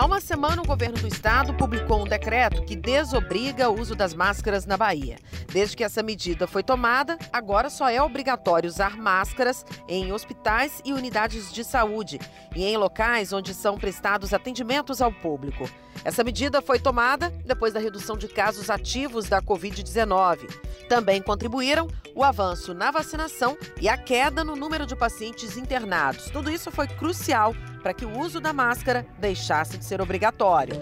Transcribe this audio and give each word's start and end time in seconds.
Há 0.00 0.06
uma 0.06 0.18
semana, 0.18 0.62
o 0.62 0.66
governo 0.66 0.96
do 0.96 1.06
estado 1.06 1.52
publicou 1.52 2.00
um 2.00 2.08
decreto 2.08 2.62
que 2.62 2.74
desobriga 2.74 3.68
o 3.68 3.78
uso 3.78 3.94
das 3.94 4.14
máscaras 4.14 4.64
na 4.64 4.74
Bahia. 4.74 5.18
Desde 5.52 5.76
que 5.76 5.84
essa 5.84 6.02
medida 6.02 6.46
foi 6.46 6.62
tomada, 6.62 7.18
agora 7.30 7.68
só 7.68 7.86
é 7.86 8.00
obrigatório 8.00 8.66
usar 8.66 8.96
máscaras 8.96 9.62
em 9.86 10.10
hospitais 10.10 10.80
e 10.86 10.94
unidades 10.94 11.52
de 11.52 11.62
saúde 11.62 12.18
e 12.56 12.64
em 12.64 12.78
locais 12.78 13.30
onde 13.34 13.52
são 13.52 13.76
prestados 13.76 14.32
atendimentos 14.32 15.02
ao 15.02 15.12
público. 15.12 15.68
Essa 16.02 16.24
medida 16.24 16.62
foi 16.62 16.78
tomada 16.78 17.28
depois 17.44 17.74
da 17.74 17.80
redução 17.80 18.16
de 18.16 18.26
casos 18.26 18.70
ativos 18.70 19.28
da 19.28 19.42
Covid-19. 19.42 20.48
Também 20.88 21.20
contribuíram 21.20 21.86
o 22.14 22.24
avanço 22.24 22.72
na 22.72 22.90
vacinação 22.90 23.54
e 23.78 23.86
a 23.86 23.98
queda 23.98 24.42
no 24.42 24.56
número 24.56 24.86
de 24.86 24.96
pacientes 24.96 25.58
internados. 25.58 26.30
Tudo 26.30 26.50
isso 26.50 26.70
foi 26.70 26.88
crucial 26.88 27.54
para 27.82 27.94
que 27.94 28.04
o 28.04 28.18
uso 28.18 28.40
da 28.40 28.52
máscara 28.52 29.06
deixasse 29.18 29.78
de 29.78 29.84
ser 29.84 30.00
obrigatório. 30.00 30.74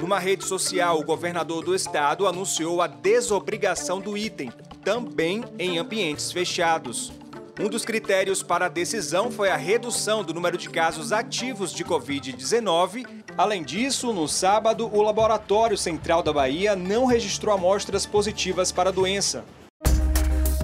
Numa 0.00 0.18
rede 0.18 0.44
social, 0.44 0.98
o 0.98 1.04
governador 1.04 1.64
do 1.64 1.74
estado 1.74 2.26
anunciou 2.26 2.82
a 2.82 2.86
desobrigação 2.86 4.00
do 4.00 4.16
item, 4.16 4.52
também 4.82 5.44
em 5.58 5.78
ambientes 5.78 6.32
fechados. 6.32 7.12
Um 7.60 7.68
dos 7.68 7.84
critérios 7.84 8.42
para 8.42 8.66
a 8.66 8.68
decisão 8.70 9.30
foi 9.30 9.50
a 9.50 9.56
redução 9.56 10.24
do 10.24 10.32
número 10.32 10.56
de 10.56 10.70
casos 10.70 11.12
ativos 11.12 11.72
de 11.72 11.84
Covid-19. 11.84 13.06
Além 13.36 13.62
disso, 13.62 14.12
no 14.14 14.26
sábado, 14.26 14.88
o 14.90 15.02
Laboratório 15.02 15.76
Central 15.76 16.22
da 16.22 16.32
Bahia 16.32 16.74
não 16.74 17.04
registrou 17.04 17.54
amostras 17.54 18.06
positivas 18.06 18.72
para 18.72 18.88
a 18.88 18.92
doença. 18.92 19.44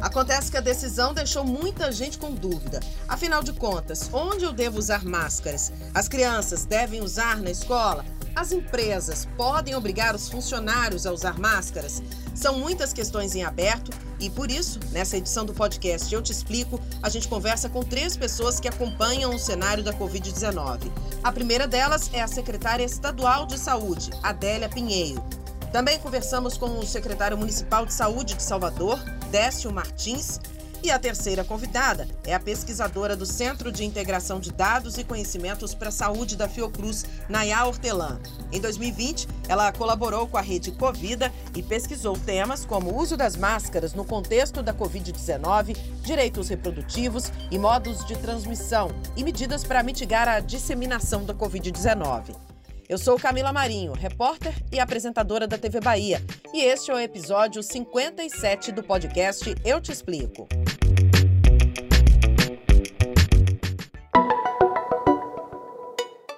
Acontece 0.00 0.50
que 0.50 0.56
a 0.56 0.60
decisão 0.60 1.14
deixou 1.14 1.44
muita 1.44 1.90
gente 1.90 2.18
com 2.18 2.32
dúvida. 2.32 2.80
Afinal 3.08 3.42
de 3.42 3.52
contas, 3.52 4.10
onde 4.12 4.44
eu 4.44 4.52
devo 4.52 4.78
usar 4.78 5.04
máscaras? 5.04 5.72
As 5.94 6.08
crianças 6.08 6.64
devem 6.64 7.02
usar 7.02 7.38
na 7.38 7.50
escola? 7.50 8.04
As 8.34 8.52
empresas 8.52 9.26
podem 9.36 9.74
obrigar 9.74 10.14
os 10.14 10.28
funcionários 10.28 11.06
a 11.06 11.12
usar 11.12 11.38
máscaras? 11.38 12.02
São 12.34 12.58
muitas 12.58 12.92
questões 12.92 13.34
em 13.34 13.42
aberto 13.42 13.90
e 14.20 14.28
por 14.28 14.50
isso, 14.50 14.78
nessa 14.92 15.16
edição 15.16 15.46
do 15.46 15.54
podcast 15.54 16.14
Eu 16.14 16.20
Te 16.20 16.32
Explico, 16.32 16.78
a 17.02 17.08
gente 17.08 17.28
conversa 17.28 17.70
com 17.70 17.82
três 17.82 18.14
pessoas 18.14 18.60
que 18.60 18.68
acompanham 18.68 19.34
o 19.34 19.38
cenário 19.38 19.82
da 19.82 19.94
Covid-19. 19.94 20.92
A 21.24 21.32
primeira 21.32 21.66
delas 21.66 22.10
é 22.12 22.20
a 22.20 22.28
secretária 22.28 22.84
estadual 22.84 23.46
de 23.46 23.58
saúde, 23.58 24.10
Adélia 24.22 24.68
Pinheiro. 24.68 25.24
Também 25.72 25.98
conversamos 25.98 26.56
com 26.56 26.78
o 26.78 26.86
secretário 26.86 27.36
municipal 27.36 27.84
de 27.84 27.92
saúde 27.92 28.34
de 28.34 28.42
Salvador, 28.42 28.98
Décio 29.36 29.70
Martins, 29.70 30.40
e 30.82 30.90
a 30.90 30.98
terceira 30.98 31.44
convidada 31.44 32.08
é 32.24 32.32
a 32.32 32.40
pesquisadora 32.40 33.14
do 33.14 33.26
Centro 33.26 33.70
de 33.70 33.84
Integração 33.84 34.40
de 34.40 34.50
Dados 34.50 34.96
e 34.96 35.04
Conhecimentos 35.04 35.74
para 35.74 35.90
a 35.90 35.92
Saúde 35.92 36.38
da 36.38 36.48
Fiocruz, 36.48 37.04
Nayá 37.28 37.66
Hortelã. 37.66 38.18
Em 38.50 38.58
2020, 38.58 39.28
ela 39.46 39.70
colaborou 39.72 40.26
com 40.26 40.38
a 40.38 40.40
rede 40.40 40.72
Covida 40.72 41.30
e 41.54 41.62
pesquisou 41.62 42.18
temas 42.18 42.64
como 42.64 42.90
o 42.90 42.96
uso 42.96 43.14
das 43.14 43.36
máscaras 43.36 43.92
no 43.92 44.06
contexto 44.06 44.62
da 44.62 44.72
Covid-19, 44.72 45.76
direitos 46.00 46.48
reprodutivos 46.48 47.30
e 47.50 47.58
modos 47.58 48.06
de 48.06 48.16
transmissão 48.16 48.90
e 49.14 49.22
medidas 49.22 49.64
para 49.64 49.82
mitigar 49.82 50.26
a 50.28 50.40
disseminação 50.40 51.26
da 51.26 51.34
Covid-19. 51.34 52.55
Eu 52.88 52.98
sou 52.98 53.18
Camila 53.18 53.52
Marinho, 53.52 53.92
repórter 53.92 54.54
e 54.70 54.78
apresentadora 54.78 55.48
da 55.48 55.58
TV 55.58 55.80
Bahia, 55.80 56.22
e 56.54 56.62
este 56.62 56.92
é 56.92 56.94
o 56.94 57.00
episódio 57.00 57.60
57 57.60 58.70
do 58.70 58.82
podcast 58.82 59.56
Eu 59.64 59.80
Te 59.80 59.90
Explico. 59.90 60.46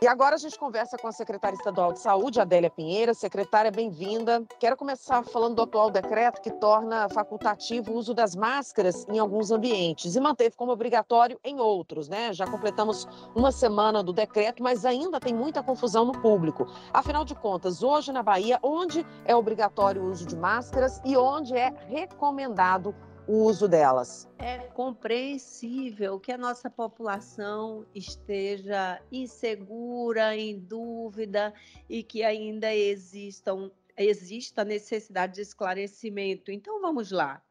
E 0.01 0.07
agora 0.07 0.37
a 0.37 0.39
gente 0.39 0.57
conversa 0.57 0.97
com 0.97 1.09
a 1.09 1.13
secretária 1.13 1.57
estadual 1.57 1.93
de 1.93 1.99
saúde, 1.99 2.41
Adélia 2.41 2.71
Pinheira. 2.71 3.13
Secretária, 3.15 3.69
bem-vinda. 3.69 4.45
Quero 4.61 4.77
começar 4.77 5.25
falando 5.25 5.57
do 5.57 5.63
atual 5.63 5.91
decreto 5.91 6.41
que 6.41 6.53
torna 6.53 7.09
facultativo 7.09 7.91
o 7.91 7.97
uso 7.97 8.15
das 8.15 8.37
máscaras 8.37 9.05
em 9.09 9.19
alguns 9.19 9.51
ambientes 9.51 10.15
e 10.15 10.21
manteve 10.21 10.55
como 10.55 10.71
obrigatório 10.71 11.37
em 11.43 11.59
outros, 11.59 12.09
né? 12.09 12.33
Já 12.33 12.47
completamos 12.47 13.09
uma 13.35 13.51
semana 13.51 14.01
do 14.01 14.13
decreto, 14.13 14.63
mas 14.63 14.85
ainda 14.85 15.19
tem 15.19 15.35
muita 15.35 15.65
confusão 15.65 16.05
no 16.05 16.13
público. 16.13 16.73
Afinal 16.93 17.25
de 17.25 17.35
contas, 17.35 17.83
hoje 17.83 18.13
na 18.13 18.23
Bahia, 18.23 18.61
onde 18.63 19.05
é 19.25 19.35
obrigatório 19.35 20.03
o 20.03 20.11
uso 20.13 20.25
de 20.25 20.37
máscaras 20.37 21.03
e 21.05 21.17
onde 21.17 21.57
é 21.57 21.75
recomendado 21.89 22.91
o 22.91 23.08
uso 23.29 23.69
delas? 23.69 24.27
É 24.39 24.59
compreensível 24.69 26.19
que 26.19 26.33
a 26.33 26.39
nossa 26.39 26.71
população 26.71 27.87
esteja 27.95 29.03
insegura, 29.13 30.35
em 30.35 30.59
dúvida 30.59 31.53
e 31.89 32.03
que 32.03 32.25
ainda 32.25 32.75
existam, 32.75 33.71
exista 33.97 34.65
necessidade 34.65 35.35
de 35.35 35.43
esclarecimento. 35.43 36.51
Então, 36.51 36.81
vamos 36.81 37.11
lá. 37.11 37.45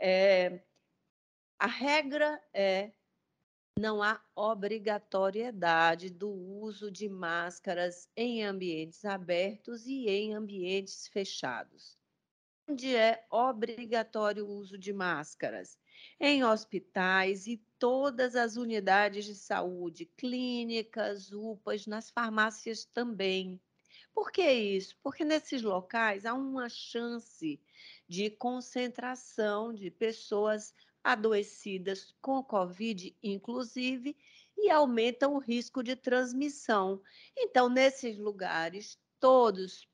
É, 0.00 0.60
a 1.58 1.66
regra 1.66 2.42
é 2.52 2.90
não 3.78 4.02
há 4.02 4.20
obrigatoriedade 4.34 6.10
do 6.10 6.28
uso 6.28 6.90
de 6.90 7.08
máscaras 7.08 8.10
em 8.16 8.42
ambientes 8.42 9.04
abertos 9.04 9.86
e 9.86 10.08
em 10.08 10.34
ambientes 10.34 11.06
fechados 11.08 11.99
onde 12.70 12.94
é 12.94 13.26
obrigatório 13.28 14.46
o 14.46 14.56
uso 14.56 14.78
de 14.78 14.92
máscaras? 14.92 15.76
Em 16.20 16.44
hospitais 16.44 17.48
e 17.48 17.56
todas 17.80 18.36
as 18.36 18.56
unidades 18.56 19.24
de 19.24 19.34
saúde, 19.34 20.06
clínicas, 20.16 21.32
UPAs, 21.32 21.88
nas 21.88 22.10
farmácias 22.10 22.84
também. 22.84 23.60
Por 24.14 24.30
que 24.30 24.48
isso? 24.48 24.96
Porque 25.02 25.24
nesses 25.24 25.62
locais 25.62 26.24
há 26.24 26.32
uma 26.32 26.68
chance 26.68 27.60
de 28.08 28.30
concentração 28.30 29.74
de 29.74 29.90
pessoas 29.90 30.72
adoecidas 31.02 32.14
com 32.20 32.40
Covid, 32.40 33.16
inclusive, 33.20 34.16
e 34.56 34.70
aumenta 34.70 35.26
o 35.26 35.38
risco 35.38 35.82
de 35.82 35.96
transmissão. 35.96 37.02
Então, 37.36 37.68
nesses 37.68 38.16
lugares, 38.16 38.96
todos 39.18 39.89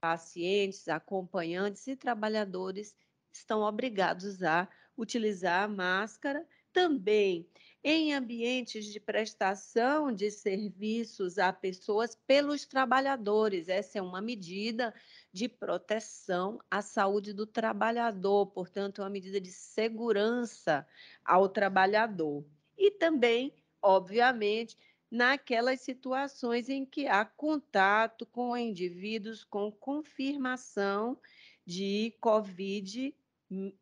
pacientes, 0.00 0.88
acompanhantes 0.88 1.86
e 1.86 1.94
trabalhadores 1.94 2.96
estão 3.32 3.60
obrigados 3.60 4.42
a 4.42 4.68
utilizar 4.96 5.64
a 5.64 5.68
máscara 5.68 6.46
também 6.72 7.48
em 7.82 8.12
ambientes 8.12 8.84
de 8.84 9.00
prestação 9.00 10.12
de 10.12 10.30
serviços 10.30 11.38
a 11.38 11.52
pessoas 11.52 12.14
pelos 12.26 12.66
trabalhadores. 12.66 13.68
Essa 13.68 13.98
é 13.98 14.02
uma 14.02 14.20
medida 14.20 14.94
de 15.32 15.48
proteção 15.48 16.58
à 16.70 16.82
saúde 16.82 17.32
do 17.32 17.46
trabalhador, 17.46 18.46
portanto, 18.48 19.00
é 19.00 19.04
uma 19.04 19.10
medida 19.10 19.40
de 19.40 19.50
segurança 19.50 20.86
ao 21.24 21.48
trabalhador. 21.48 22.44
E 22.76 22.90
também, 22.90 23.54
obviamente, 23.80 24.76
naquelas 25.10 25.80
situações 25.80 26.68
em 26.68 26.84
que 26.84 27.06
há 27.06 27.24
contato 27.24 28.24
com 28.26 28.56
indivíduos 28.56 29.44
com 29.44 29.72
confirmação 29.72 31.18
de 31.66 32.14
Covid 32.20 33.14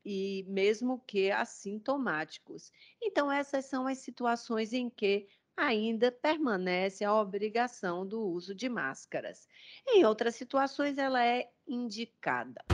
e 0.05 0.45
mesmo 0.49 1.03
que 1.07 1.31
assintomáticos. 1.31 2.73
Então, 3.03 3.31
essas 3.31 3.67
são 3.67 3.87
as 3.87 3.99
situações 3.99 4.73
em 4.73 4.89
que 4.89 5.29
ainda 5.55 6.11
permanece 6.11 7.05
a 7.05 7.15
obrigação 7.15 8.07
do 8.07 8.23
uso 8.23 8.55
de 8.55 8.69
máscaras. 8.69 9.47
Em 9.87 10.05
outras 10.05 10.37
situações, 10.37 10.97
ela 10.97 11.23
é 11.23 11.51
indicada. 11.67 12.65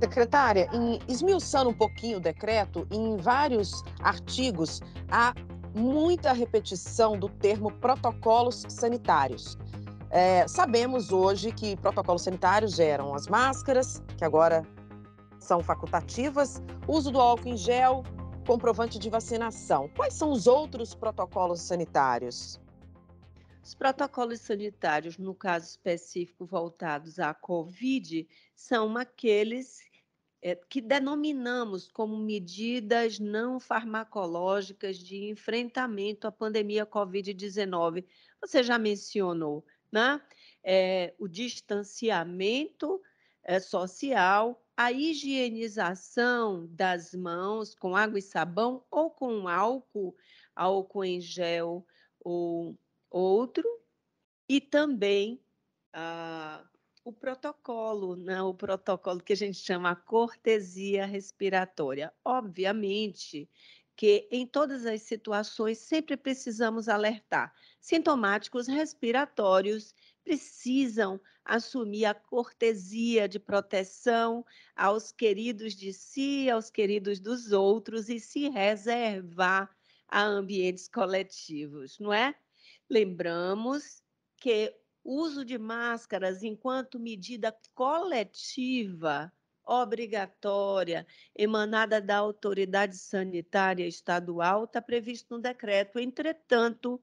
Secretária, 0.00 0.68
em, 0.72 0.98
esmiuçando 1.08 1.70
um 1.70 1.74
pouquinho 1.74 2.18
o 2.18 2.20
decreto, 2.20 2.88
em 2.90 3.16
vários 3.16 3.82
artigos 4.00 4.80
há 5.10 5.34
muita 5.74 6.32
repetição 6.32 7.18
do 7.18 7.28
termo 7.28 7.70
protocolos 7.70 8.64
sanitários. 8.68 9.56
É, 10.10 10.46
sabemos 10.46 11.10
hoje 11.10 11.52
que 11.52 11.76
protocolos 11.76 12.22
sanitários 12.22 12.74
geram 12.74 13.14
as 13.14 13.26
máscaras, 13.26 14.02
que 14.18 14.24
agora 14.24 14.66
são 15.38 15.62
facultativas, 15.62 16.62
uso 16.86 17.10
do 17.10 17.20
álcool 17.20 17.48
em 17.48 17.56
gel, 17.56 18.04
comprovante 18.46 18.98
de 18.98 19.08
vacinação. 19.08 19.88
Quais 19.96 20.14
são 20.14 20.30
os 20.30 20.46
outros 20.46 20.94
protocolos 20.94 21.60
sanitários? 21.60 22.60
Os 23.64 23.74
protocolos 23.74 24.40
sanitários, 24.40 25.16
no 25.16 25.34
caso 25.34 25.66
específico 25.66 26.44
voltados 26.44 27.18
à 27.18 27.32
Covid, 27.32 28.26
são 28.54 28.96
aqueles 28.96 29.78
é, 30.42 30.56
que 30.56 30.80
denominamos 30.80 31.88
como 31.88 32.18
medidas 32.18 33.20
não 33.20 33.60
farmacológicas 33.60 34.98
de 34.98 35.28
enfrentamento 35.28 36.26
à 36.26 36.32
pandemia 36.32 36.84
Covid-19. 36.84 38.04
Você 38.40 38.62
já 38.62 38.76
mencionou, 38.76 39.64
né? 39.90 40.20
É, 40.64 41.14
o 41.18 41.28
distanciamento 41.28 43.00
é, 43.44 43.60
social, 43.60 44.60
a 44.76 44.90
higienização 44.90 46.66
das 46.70 47.14
mãos 47.14 47.74
com 47.74 47.94
água 47.94 48.18
e 48.18 48.22
sabão 48.22 48.84
ou 48.90 49.10
com 49.10 49.46
álcool, 49.46 50.16
álcool 50.56 51.04
em 51.04 51.20
gel 51.20 51.86
ou 52.18 52.76
outro, 53.08 53.68
e 54.48 54.60
também 54.60 55.40
ah, 55.92 56.64
o 57.04 57.12
protocolo, 57.12 58.16
né? 58.16 58.40
o 58.42 58.54
protocolo 58.54 59.20
que 59.20 59.32
a 59.32 59.36
gente 59.36 59.58
chama 59.58 59.96
cortesia 59.96 61.04
respiratória. 61.04 62.12
Obviamente 62.24 63.48
que 63.94 64.26
em 64.30 64.46
todas 64.46 64.86
as 64.86 65.02
situações 65.02 65.78
sempre 65.78 66.16
precisamos 66.16 66.88
alertar. 66.88 67.54
Sintomáticos 67.80 68.66
respiratórios 68.66 69.94
precisam 70.24 71.20
assumir 71.44 72.06
a 72.06 72.14
cortesia 72.14 73.28
de 73.28 73.38
proteção 73.38 74.44
aos 74.74 75.12
queridos 75.12 75.74
de 75.74 75.92
si, 75.92 76.48
aos 76.48 76.70
queridos 76.70 77.20
dos 77.20 77.52
outros 77.52 78.08
e 78.08 78.18
se 78.18 78.48
reservar 78.48 79.68
a 80.08 80.22
ambientes 80.22 80.88
coletivos, 80.88 81.98
não 81.98 82.12
é? 82.12 82.34
Lembramos 82.88 84.02
que 84.36 84.74
uso 85.04 85.44
de 85.44 85.58
máscaras 85.58 86.42
enquanto 86.42 86.98
medida 86.98 87.56
coletiva 87.74 89.32
obrigatória 89.64 91.06
emanada 91.34 92.00
da 92.00 92.16
autoridade 92.16 92.96
sanitária 92.96 93.86
estadual 93.86 94.64
está 94.64 94.82
previsto 94.82 95.36
no 95.36 95.40
decreto. 95.40 95.98
Entretanto, 95.98 97.02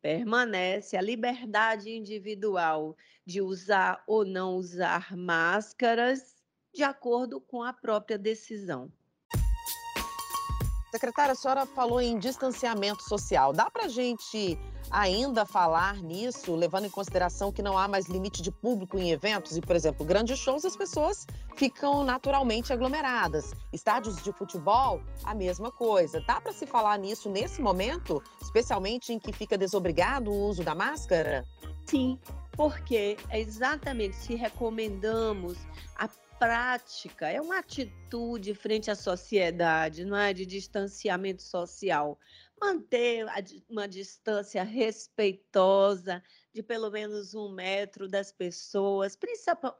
permanece 0.00 0.96
a 0.96 1.02
liberdade 1.02 1.90
individual 1.90 2.96
de 3.24 3.42
usar 3.42 4.02
ou 4.06 4.24
não 4.24 4.56
usar 4.56 5.16
máscaras 5.16 6.36
de 6.72 6.82
acordo 6.82 7.40
com 7.40 7.62
a 7.62 7.72
própria 7.72 8.18
decisão. 8.18 8.92
Secretária, 10.90 11.32
a 11.32 11.34
senhora 11.34 11.66
falou 11.66 12.00
em 12.00 12.18
distanciamento 12.18 13.02
social. 13.02 13.52
Dá 13.52 13.70
para 13.70 13.84
a 13.84 13.88
gente 13.88 14.58
ainda 14.90 15.44
falar 15.44 15.96
nisso, 15.96 16.54
levando 16.54 16.86
em 16.86 16.90
consideração 16.90 17.52
que 17.52 17.62
não 17.62 17.76
há 17.76 17.88
mais 17.88 18.06
limite 18.06 18.40
de 18.40 18.50
público 18.50 18.96
em 18.96 19.10
eventos 19.10 19.56
e, 19.56 19.60
por 19.60 19.74
exemplo, 19.74 20.06
grandes 20.06 20.38
shows, 20.38 20.64
as 20.64 20.76
pessoas 20.76 21.26
ficam 21.56 22.04
naturalmente 22.04 22.72
aglomeradas. 22.72 23.52
Estádios 23.72 24.22
de 24.22 24.32
futebol, 24.32 25.02
a 25.24 25.34
mesma 25.34 25.72
coisa. 25.72 26.20
Dá 26.26 26.40
para 26.40 26.52
se 26.52 26.66
falar 26.66 26.98
nisso 26.98 27.28
nesse 27.28 27.60
momento, 27.60 28.22
especialmente 28.40 29.12
em 29.12 29.18
que 29.18 29.32
fica 29.32 29.58
desobrigado 29.58 30.30
o 30.30 30.48
uso 30.48 30.62
da 30.62 30.74
máscara? 30.74 31.44
Sim, 31.84 32.18
porque 32.52 33.16
é 33.28 33.40
exatamente 33.40 34.16
se 34.16 34.34
recomendamos 34.34 35.58
a 35.96 36.08
prática, 36.38 37.28
é 37.28 37.40
uma 37.40 37.58
atitude 37.58 38.54
frente 38.54 38.90
à 38.90 38.94
sociedade, 38.94 40.04
não 40.04 40.16
é? 40.16 40.32
De 40.32 40.44
distanciamento 40.44 41.42
social 41.42 42.18
manter 42.60 43.26
uma 43.68 43.86
distância 43.86 44.62
respeitosa 44.62 46.22
de 46.52 46.62
pelo 46.62 46.90
menos 46.90 47.34
um 47.34 47.50
metro 47.52 48.08
das 48.08 48.32
pessoas, 48.32 49.16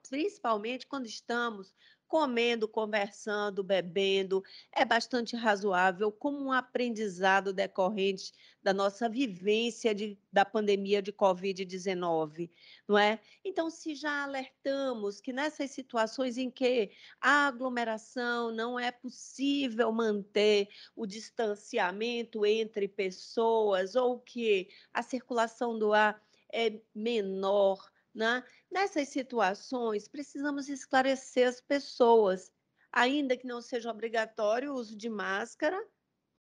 principalmente 0.08 0.86
quando 0.86 1.06
estamos 1.06 1.74
comendo, 2.08 2.68
conversando, 2.68 3.62
bebendo, 3.62 4.42
é 4.72 4.84
bastante 4.84 5.34
razoável 5.36 6.12
como 6.12 6.38
um 6.38 6.52
aprendizado 6.52 7.52
decorrente 7.52 8.32
da 8.62 8.72
nossa 8.72 9.08
vivência 9.08 9.94
de, 9.94 10.18
da 10.32 10.44
pandemia 10.44 11.02
de 11.02 11.12
Covid-19, 11.12 12.50
não 12.86 12.98
é? 12.98 13.20
Então, 13.44 13.70
se 13.70 13.94
já 13.94 14.24
alertamos 14.24 15.20
que 15.20 15.32
nessas 15.32 15.70
situações 15.70 16.36
em 16.36 16.50
que 16.50 16.90
a 17.20 17.48
aglomeração 17.48 18.52
não 18.52 18.78
é 18.78 18.90
possível 18.90 19.90
manter 19.92 20.68
o 20.94 21.06
distanciamento 21.06 22.44
entre 22.46 22.88
pessoas 22.88 23.94
ou 23.94 24.18
que 24.18 24.68
a 24.92 25.02
circulação 25.02 25.78
do 25.78 25.92
ar 25.92 26.20
é 26.52 26.80
menor, 26.94 27.90
né? 28.16 28.42
Nessas 28.70 29.10
situações, 29.10 30.08
precisamos 30.08 30.70
esclarecer 30.70 31.46
as 31.46 31.60
pessoas, 31.60 32.50
ainda 32.90 33.36
que 33.36 33.46
não 33.46 33.60
seja 33.60 33.90
obrigatório 33.90 34.72
o 34.72 34.74
uso 34.74 34.96
de 34.96 35.10
máscara, 35.10 35.78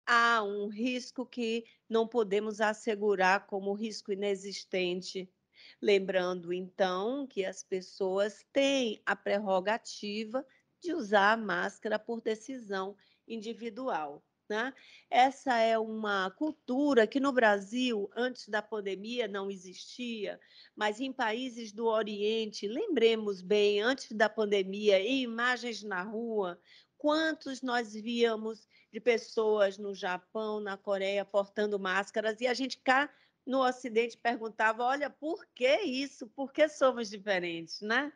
há 0.07 0.41
um 0.43 0.67
risco 0.67 1.23
que 1.23 1.63
não 1.87 2.07
podemos 2.07 2.59
assegurar 2.59 3.45
como 3.45 3.73
risco 3.73 4.11
inexistente. 4.11 5.31
Lembrando, 5.79 6.51
então, 6.51 7.27
que 7.27 7.45
as 7.45 7.63
pessoas 7.63 8.43
têm 8.51 8.99
a 9.05 9.15
prerrogativa 9.15 10.43
de 10.81 10.95
usar 10.95 11.33
a 11.33 11.37
máscara 11.37 11.99
por 11.99 12.21
decisão 12.21 12.97
individual. 13.27 14.25
Né? 14.51 14.73
Essa 15.09 15.59
é 15.59 15.79
uma 15.79 16.29
cultura 16.31 17.07
que 17.07 17.21
no 17.21 17.31
Brasil, 17.31 18.11
antes 18.13 18.49
da 18.49 18.61
pandemia, 18.61 19.25
não 19.25 19.49
existia, 19.49 20.37
mas 20.75 20.99
em 20.99 21.13
países 21.13 21.71
do 21.71 21.85
Oriente, 21.85 22.67
lembremos 22.67 23.41
bem, 23.41 23.79
antes 23.79 24.11
da 24.11 24.27
pandemia, 24.27 24.99
em 24.99 25.21
imagens 25.21 25.81
na 25.83 26.03
rua, 26.03 26.59
quantos 26.97 27.61
nós 27.61 27.93
víamos 27.93 28.67
de 28.91 28.99
pessoas 28.99 29.77
no 29.77 29.95
Japão, 29.95 30.59
na 30.59 30.75
Coreia, 30.75 31.23
portando 31.23 31.79
máscaras, 31.79 32.41
e 32.41 32.45
a 32.45 32.53
gente 32.53 32.77
cá 32.79 33.09
no 33.47 33.65
Ocidente 33.65 34.17
perguntava: 34.17 34.83
olha, 34.83 35.09
por 35.09 35.45
que 35.55 35.79
isso? 35.83 36.27
Por 36.27 36.51
que 36.51 36.67
somos 36.67 37.09
diferentes, 37.09 37.79
né? 37.79 38.11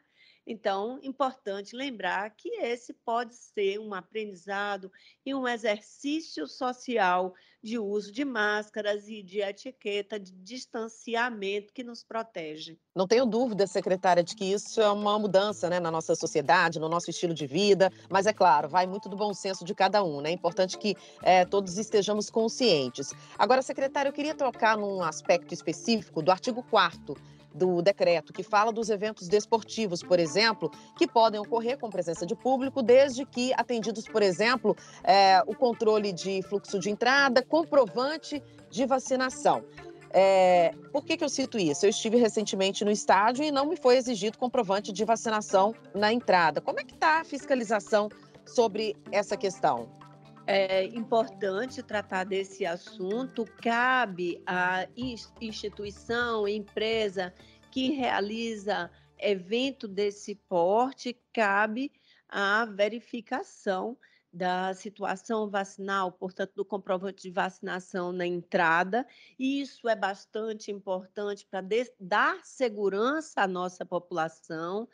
Então, 0.48 1.00
importante 1.02 1.76
lembrar 1.76 2.30
que 2.32 2.50
esse 2.58 2.94
pode 2.94 3.36
ser 3.36 3.80
um 3.80 3.94
aprendizado 3.94 4.92
e 5.26 5.34
um 5.34 5.48
exercício 5.48 6.48
social 6.48 7.34
de 7.64 7.80
uso 7.80 8.12
de 8.12 8.24
máscaras 8.24 9.08
e 9.08 9.24
de 9.24 9.40
etiqueta 9.42 10.20
de 10.20 10.32
distanciamento 10.32 11.74
que 11.74 11.84
nos 11.84 12.04
protege. 12.04 12.78
Não 12.96 13.08
tenho 13.08 13.26
dúvida, 13.26 13.66
secretária, 13.66 14.24
de 14.24 14.36
que 14.36 14.46
isso 14.46 14.80
é 14.80 14.92
uma 14.92 15.18
mudança 15.18 15.68
né, 15.68 15.80
na 15.80 15.90
nossa 15.90 16.14
sociedade, 16.14 16.80
no 16.80 16.88
nosso 16.88 17.10
estilo 17.10 17.34
de 17.34 17.48
vida, 17.48 17.92
mas 18.08 18.28
é 18.28 18.34
claro, 18.34 18.70
vai 18.70 18.86
muito 18.86 19.10
do 19.10 19.18
bom 19.18 19.34
senso 19.34 19.66
de 19.66 19.74
cada 19.74 20.04
um, 20.04 20.22
né? 20.22 20.30
É 20.30 20.34
importante 20.34 20.78
que 20.78 20.96
é, 21.24 21.44
todos 21.44 21.80
estejamos 21.80 22.30
conscientes. 22.30 23.12
Agora, 23.36 23.64
secretária, 23.64 24.10
eu 24.10 24.14
queria 24.14 24.36
tocar 24.36 24.78
num 24.78 25.02
aspecto 25.02 25.52
específico 25.52 26.22
do 26.22 26.32
artigo 26.32 26.62
4 26.70 27.16
do 27.56 27.82
decreto, 27.82 28.34
que 28.34 28.44
fala 28.44 28.72
dos 28.72 28.90
eventos 28.90 29.28
desportivos, 29.28 30.04
por 30.04 30.20
exemplo, 30.20 30.70
que 30.98 31.08
podem 31.08 31.40
ocorrer 31.40 31.80
com 31.80 31.90
presença 31.90 32.26
de 32.26 32.36
público, 32.36 32.84
desde 32.84 33.26
que 33.26 33.54
atendidos, 33.54 34.06
por 34.06 34.22
exemplo, 34.22 34.76
é, 35.04 35.42
o 35.48 35.56
controle 35.56 36.12
de 36.12 36.42
fluxo 36.44 36.78
de 36.78 36.90
entrada, 36.90 37.42
comprovante 37.42 38.44
de 38.70 38.86
vacinação. 38.86 39.64
É, 40.12 40.74
por 40.92 41.04
que, 41.04 41.18
que 41.18 41.24
eu 41.24 41.30
cito 41.30 41.58
isso? 41.58 41.86
Eu 41.86 41.90
estive 41.90 42.18
recentemente 42.18 42.86
no 42.86 42.92
estádio 42.92 43.44
e 43.44 43.52
não 43.52 43.66
me 43.66 43.76
foi 43.76 43.98
exigido 43.98 44.38
comprovante 44.38 44.92
de 44.92 45.04
vacinação 45.04 45.74
na 45.94 46.12
entrada. 46.12 46.62
Como 46.62 46.80
é 46.80 46.84
que 46.84 46.94
está 46.94 47.22
a 47.22 47.24
fiscalização 47.24 48.10
sobre 48.46 48.96
essa 49.12 49.36
questão? 49.36 49.90
É 50.48 50.86
importante 50.86 51.82
tratar 51.82 52.24
desse 52.24 52.66
assunto. 52.66 53.46
Cabe 53.62 54.42
à 54.46 54.88
instituição, 54.96 56.48
empresa 56.48 57.34
que 57.76 57.92
realiza 57.92 58.90
evento 59.20 59.86
desse 59.86 60.34
porte, 60.48 61.14
cabe 61.34 61.92
a 62.30 62.64
verificação 62.64 63.98
da 64.32 64.74
situação 64.74 65.50
vacinal, 65.50 66.10
portanto, 66.14 66.54
do 66.56 66.64
comprovante 66.64 67.24
de 67.24 67.32
vacinação 67.32 68.14
na 68.14 68.26
entrada. 68.26 69.06
Isso 69.38 69.90
é 69.90 69.96
bastante 69.96 70.72
importante 70.72 71.46
para 71.46 71.62
dar 72.00 72.40
segurança 72.46 73.42
à 73.42 73.48
nossa 73.48 73.86
população 73.86 74.88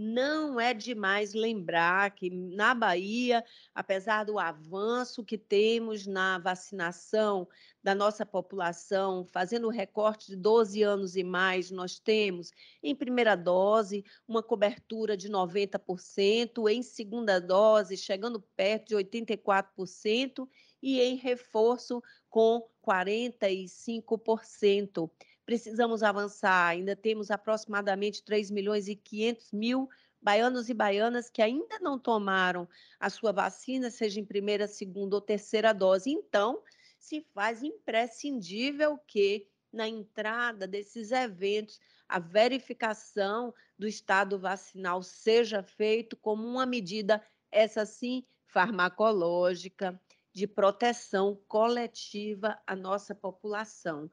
não 0.00 0.60
é 0.60 0.72
demais 0.72 1.34
lembrar 1.34 2.12
que 2.12 2.30
na 2.30 2.72
Bahia, 2.72 3.44
apesar 3.74 4.22
do 4.22 4.38
avanço 4.38 5.24
que 5.24 5.36
temos 5.36 6.06
na 6.06 6.38
vacinação 6.38 7.48
da 7.82 7.96
nossa 7.96 8.24
população, 8.24 9.24
fazendo 9.24 9.66
o 9.66 9.72
recorte 9.72 10.28
de 10.28 10.36
12 10.36 10.84
anos 10.84 11.16
e 11.16 11.24
mais, 11.24 11.72
nós 11.72 11.98
temos 11.98 12.52
em 12.80 12.94
primeira 12.94 13.34
dose 13.34 14.04
uma 14.28 14.40
cobertura 14.40 15.16
de 15.16 15.28
90%, 15.28 16.70
em 16.70 16.80
segunda 16.80 17.40
dose 17.40 17.96
chegando 17.96 18.40
perto 18.54 18.90
de 18.90 18.94
84% 18.94 20.48
e 20.80 21.00
em 21.00 21.16
reforço 21.16 22.00
com 22.30 22.64
45% 22.86 25.10
precisamos 25.48 26.02
avançar. 26.02 26.66
Ainda 26.66 26.94
temos 26.94 27.30
aproximadamente 27.30 28.22
3 28.22 28.50
milhões 28.50 28.86
e 28.86 28.94
500 28.94 29.50
mil 29.52 29.88
baianos 30.20 30.68
e 30.68 30.74
baianas 30.74 31.30
que 31.30 31.40
ainda 31.40 31.78
não 31.80 31.98
tomaram 31.98 32.68
a 33.00 33.08
sua 33.08 33.32
vacina, 33.32 33.90
seja 33.90 34.20
em 34.20 34.26
primeira, 34.26 34.68
segunda 34.68 35.16
ou 35.16 35.22
terceira 35.22 35.72
dose. 35.72 36.10
Então, 36.10 36.62
se 36.98 37.22
faz 37.32 37.62
imprescindível 37.62 38.98
que 39.06 39.48
na 39.72 39.88
entrada 39.88 40.68
desses 40.68 41.12
eventos 41.12 41.80
a 42.06 42.18
verificação 42.18 43.54
do 43.78 43.88
estado 43.88 44.38
vacinal 44.38 45.02
seja 45.02 45.62
feito 45.62 46.14
como 46.14 46.46
uma 46.46 46.66
medida 46.66 47.24
essa 47.50 47.86
sim 47.86 48.22
farmacológica 48.44 49.98
de 50.30 50.46
proteção 50.46 51.40
coletiva 51.48 52.60
à 52.66 52.76
nossa 52.76 53.14
população. 53.14 54.10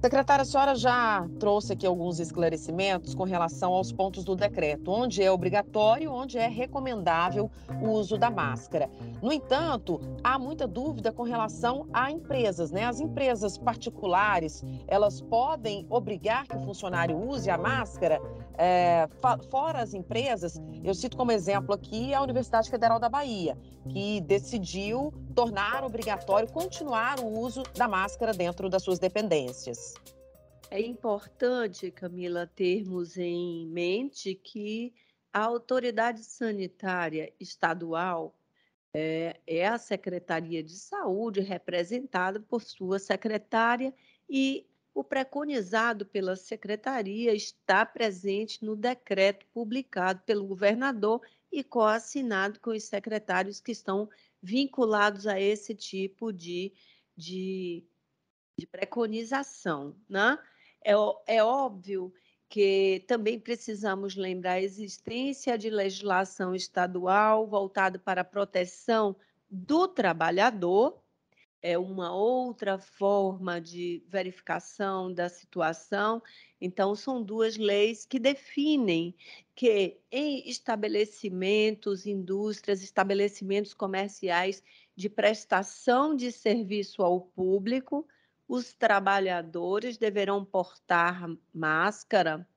Secretária, 0.00 0.42
a 0.42 0.44
senhora 0.44 0.76
já 0.76 1.28
trouxe 1.40 1.72
aqui 1.72 1.84
alguns 1.84 2.20
esclarecimentos 2.20 3.16
com 3.16 3.24
relação 3.24 3.72
aos 3.72 3.90
pontos 3.90 4.22
do 4.22 4.36
decreto, 4.36 4.92
onde 4.92 5.20
é 5.24 5.30
obrigatório, 5.30 6.12
onde 6.12 6.38
é 6.38 6.46
recomendável 6.46 7.50
o 7.82 7.88
uso 7.88 8.16
da 8.16 8.30
máscara. 8.30 8.88
No 9.20 9.32
entanto, 9.32 10.00
há 10.22 10.38
muita 10.38 10.68
dúvida 10.68 11.10
com 11.10 11.24
relação 11.24 11.88
a 11.92 12.12
empresas, 12.12 12.70
né? 12.70 12.84
As 12.84 13.00
empresas 13.00 13.58
particulares, 13.58 14.64
elas 14.86 15.20
podem 15.20 15.84
obrigar 15.90 16.46
que 16.46 16.56
o 16.56 16.60
funcionário 16.60 17.18
use 17.18 17.50
a 17.50 17.58
máscara? 17.58 18.20
É, 18.56 19.08
fora 19.50 19.82
as 19.82 19.94
empresas, 19.94 20.60
eu 20.82 20.94
cito 20.94 21.16
como 21.16 21.32
exemplo 21.32 21.74
aqui 21.74 22.14
a 22.14 22.22
Universidade 22.22 22.70
Federal 22.70 23.00
da 23.00 23.08
Bahia, 23.08 23.58
que 23.88 24.20
decidiu 24.20 25.12
tornar 25.38 25.84
obrigatório 25.84 26.48
continuar 26.48 27.20
o 27.20 27.28
uso 27.28 27.62
da 27.76 27.86
máscara 27.86 28.32
dentro 28.32 28.68
das 28.68 28.82
suas 28.82 28.98
dependências. 28.98 29.94
É 30.68 30.80
importante, 30.80 31.92
Camila, 31.92 32.50
termos 32.56 33.16
em 33.16 33.64
mente 33.68 34.34
que 34.34 34.92
a 35.32 35.44
autoridade 35.44 36.24
sanitária 36.24 37.32
estadual 37.38 38.34
é, 38.92 39.36
é, 39.46 39.64
a 39.64 39.78
Secretaria 39.78 40.60
de 40.60 40.76
Saúde, 40.76 41.38
representada 41.38 42.40
por 42.40 42.60
sua 42.60 42.98
secretária, 42.98 43.94
e 44.28 44.66
o 44.92 45.04
preconizado 45.04 46.04
pela 46.04 46.34
secretaria 46.34 47.32
está 47.32 47.86
presente 47.86 48.64
no 48.64 48.74
decreto 48.74 49.46
publicado 49.54 50.20
pelo 50.26 50.44
governador 50.48 51.20
e 51.52 51.62
coassinado 51.62 52.58
com 52.58 52.70
os 52.70 52.82
secretários 52.82 53.60
que 53.60 53.70
estão 53.70 54.08
vinculados 54.42 55.26
a 55.26 55.40
esse 55.40 55.74
tipo 55.74 56.32
de, 56.32 56.72
de, 57.16 57.84
de 58.58 58.66
preconização. 58.66 59.96
Né? 60.08 60.38
É, 60.84 60.92
é 61.26 61.42
óbvio 61.42 62.12
que 62.48 63.04
também 63.06 63.38
precisamos 63.38 64.16
lembrar 64.16 64.52
a 64.52 64.62
existência 64.62 65.58
de 65.58 65.68
legislação 65.68 66.54
estadual 66.54 67.46
voltada 67.46 67.98
para 67.98 68.22
a 68.22 68.24
proteção 68.24 69.14
do 69.50 69.86
trabalhador, 69.86 71.02
é 71.68 71.76
uma 71.76 72.10
outra 72.14 72.78
forma 72.78 73.60
de 73.60 74.02
verificação 74.08 75.12
da 75.12 75.28
situação. 75.28 76.22
Então, 76.58 76.94
são 76.94 77.22
duas 77.22 77.58
leis 77.58 78.06
que 78.06 78.18
definem 78.18 79.14
que 79.54 80.00
em 80.10 80.48
estabelecimentos, 80.48 82.06
indústrias, 82.06 82.82
estabelecimentos 82.82 83.74
comerciais 83.74 84.62
de 84.96 85.10
prestação 85.10 86.16
de 86.16 86.32
serviço 86.32 87.02
ao 87.02 87.20
público, 87.20 88.08
os 88.48 88.72
trabalhadores 88.72 89.98
deverão 89.98 90.46
portar 90.46 91.28
máscara 91.52 92.48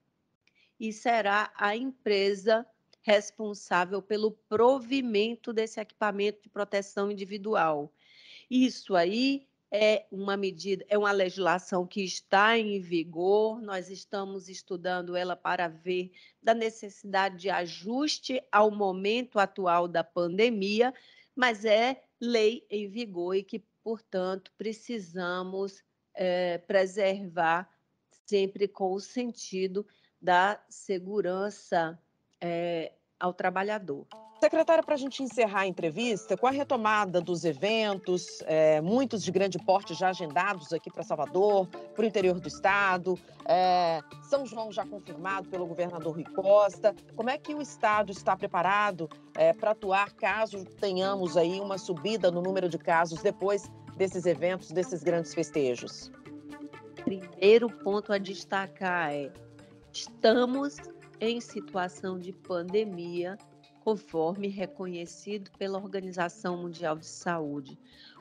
e 0.80 0.94
será 0.94 1.51
a 1.58 1.75
empresa 1.75 2.65
responsável 3.01 4.01
pelo 4.01 4.32
provimento 4.48 5.51
desse 5.51 5.82
equipamento 5.82 6.44
de 6.44 6.48
proteção 6.50 7.12
individual. 7.12 7.91
Isso 8.53 8.98
aí 8.98 9.48
é 9.72 10.05
uma 10.12 10.36
medida, 10.36 10.86
é 10.89 10.98
uma 10.98 11.13
legislação 11.13 11.88
que 11.88 12.03
está 12.03 12.58
em 12.58 12.81
vigor, 12.81 13.62
nós 13.62 13.89
estamos 13.89 14.50
estudando 14.50 15.15
ela 15.15 15.38
para 15.38 15.70
ver 15.70 16.12
da 16.43 16.53
necessidade 16.53 17.38
de 17.38 17.50
ajuste 17.50 18.43
ao 18.51 18.70
momento 18.70 19.39
atual 19.39 19.88
da 19.88 20.03
pandemia, 20.03 20.93
mas 21.34 21.63
é 21.63 22.03
lei 22.20 22.67
em 22.70 22.89
vigor 22.89 23.38
e 23.38 23.41
que, 23.41 23.60
portanto, 23.81 24.51
precisamos 24.58 25.81
é, 26.13 26.58
preservar 26.58 27.70
sempre 28.25 28.67
com 28.67 28.91
o 28.91 29.00
sentido 29.00 29.88
da 30.22 30.62
segurança 30.67 31.98
é, 32.41 32.91
ao 33.17 33.34
trabalhador. 33.34 34.05
Secretária, 34.41 34.81
para 34.81 34.95
a 34.95 34.98
gente 34.98 35.21
encerrar 35.21 35.60
a 35.60 35.67
entrevista, 35.67 36.36
com 36.36 36.48
a 36.48 36.50
retomada 36.50 37.21
dos 37.21 37.45
eventos, 37.45 38.41
é, 38.48 38.81
muitos 38.81 39.21
de 39.21 39.31
grande 39.31 39.60
porte 39.60 39.93
já 39.93 40.10
agendados 40.10 40.74
aqui 40.74 40.89
para 40.89 41.03
Salvador, 41.03 41.67
para 41.67 42.01
o 42.01 42.05
interior 42.07 42.39
do 42.39 42.48
estado, 42.48 43.19
é, 43.45 44.01
São 44.24 44.43
João 44.43 44.71
já 44.71 44.83
confirmado 44.83 45.48
pelo 45.48 45.67
governador 45.67 46.15
Rui 46.15 46.24
Costa, 46.24 46.95
como 47.15 47.29
é 47.29 47.38
que 47.38 47.53
o 47.53 47.62
estado 47.62 48.12
está 48.12 48.36
preparado 48.36 49.07
é, 49.38 49.53
para 49.53 49.71
atuar 49.71 50.12
caso 50.13 50.65
tenhamos 50.79 51.38
aí 51.38 51.60
uma 51.60 51.77
subida 51.77 52.31
no 52.31 52.41
número 52.41 52.67
de 52.67 52.79
casos 52.79 53.21
depois 53.21 53.71
desses 53.95 54.25
eventos, 54.25 54.71
desses 54.71 55.03
grandes 55.03 55.36
festejos? 55.36 56.12
Primeiro 57.05 57.69
ponto 57.69 58.12
a 58.12 58.17
destacar 58.17 59.13
é: 59.13 59.31
estamos 59.93 60.77
em 61.19 61.39
situação 61.39 62.17
de 62.17 62.33
pandemia 62.33 63.38
conforme 63.82 64.48
reconhecido 64.48 65.52
pela 65.58 65.78
Organização 65.78 66.58
Mundial 66.58 66.98
de 66.98 67.06
Saúde. 67.06 67.78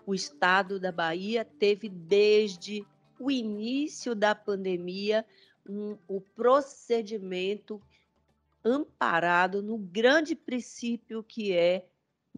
O 0.07 0.15
estado 0.15 0.81
da 0.81 0.91
Bahia 0.91 1.45
teve 1.45 1.89
desde 1.89 2.85
o 3.19 3.31
início 3.31 4.15
da 4.15 4.35
pandemia 4.35 5.25
um, 5.69 5.97
o 6.09 6.21
procedimento 6.21 7.81
amparado 8.65 9.63
no 9.63 9.79
grande 9.79 10.35
princípio 10.35 11.23
que 11.23 11.53
é 11.53 11.87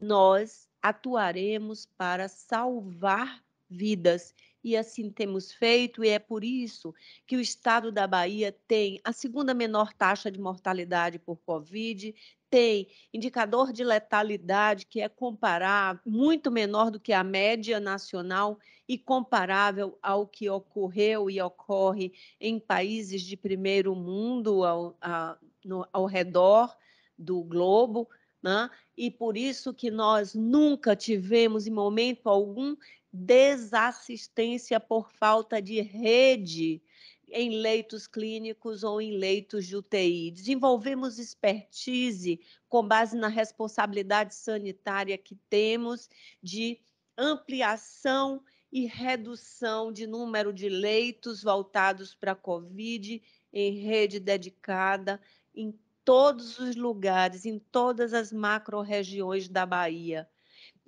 nós 0.01 0.69
atuaremos 0.81 1.87
para 1.97 2.29
salvar 2.29 3.43
vidas 3.69 4.35
e 4.63 4.77
assim 4.77 5.11
temos 5.11 5.53
feito, 5.53 6.05
e 6.05 6.09
é 6.09 6.19
por 6.19 6.45
isso 6.45 6.95
que 7.27 7.37
o 7.37 7.41
estado 7.41 7.91
da 7.91 8.07
Bahia 8.07 8.57
tem 8.67 9.01
a 9.03 9.13
segunda 9.13 9.53
menor 9.53 9.93
taxa 9.93 10.31
de 10.31 10.41
mortalidade 10.41 11.19
por 11.19 11.37
Covid, 11.39 12.15
tem 12.53 12.87
indicador 13.15 13.73
de 13.73 13.83
letalidade 13.83 14.85
que 14.85 15.01
é 15.01 15.09
comparável, 15.09 16.03
muito 16.05 16.51
menor 16.51 16.91
do 16.91 17.01
que 17.01 17.15
a 17.15 17.25
média 17.25 17.81
nacional 17.81 18.59
e 18.87 18.99
comparável 18.99 19.99
ao 20.03 20.27
que 20.27 20.51
ocorreu 20.51 21.31
e 21.31 21.41
ocorre 21.41 22.13
em 22.39 22.61
países 22.61 23.23
de 23.23 23.39
primeiro 23.39 23.97
mundo 23.97 24.65
ao, 24.65 24.95
a, 25.01 25.39
no, 25.65 25.89
ao 25.91 26.05
redor 26.05 26.77
do 27.19 27.43
globo. 27.43 28.07
Né? 28.43 28.69
E 28.99 29.11
por 29.11 29.35
isso 29.35 29.73
que 29.73 29.91
nós 29.91 30.35
nunca 30.35 30.95
tivemos, 30.95 31.67
em 31.67 31.71
momento 31.71 32.29
algum, 32.29 32.77
desassistência 33.13 34.81
por 34.81 35.11
falta 35.13 35.61
de 35.61 35.81
rede 35.81 36.83
em 37.29 37.61
leitos 37.61 38.07
clínicos 38.07 38.85
ou 38.85 39.01
em 39.01 39.17
leitos 39.17 39.67
de 39.67 39.77
UTI. 39.77 40.31
Desenvolvemos 40.31 41.19
expertise 41.19 42.41
com 42.69 42.87
base 42.87 43.17
na 43.17 43.29
responsabilidade 43.29 44.35
sanitária 44.35 45.17
que 45.19 45.35
temos 45.49 46.09
de 46.43 46.79
ampliação 47.17 48.43
e 48.71 48.87
redução 48.87 49.93
de 49.93 50.07
número 50.07 50.53
de 50.53 50.69
leitos 50.69 51.43
voltados 51.43 52.15
para 52.15 52.33
a 52.33 52.37
Covid 52.37 53.23
em 53.53 53.79
rede 53.79 54.19
dedicada 54.19 55.21
em 55.55 55.79
todos 56.05 56.59
os 56.59 56.75
lugares, 56.75 57.45
em 57.45 57.59
todas 57.59 58.15
as 58.15 58.33
macro-regiões 58.33 59.49
da 59.49 59.67
Bahia. 59.67 60.29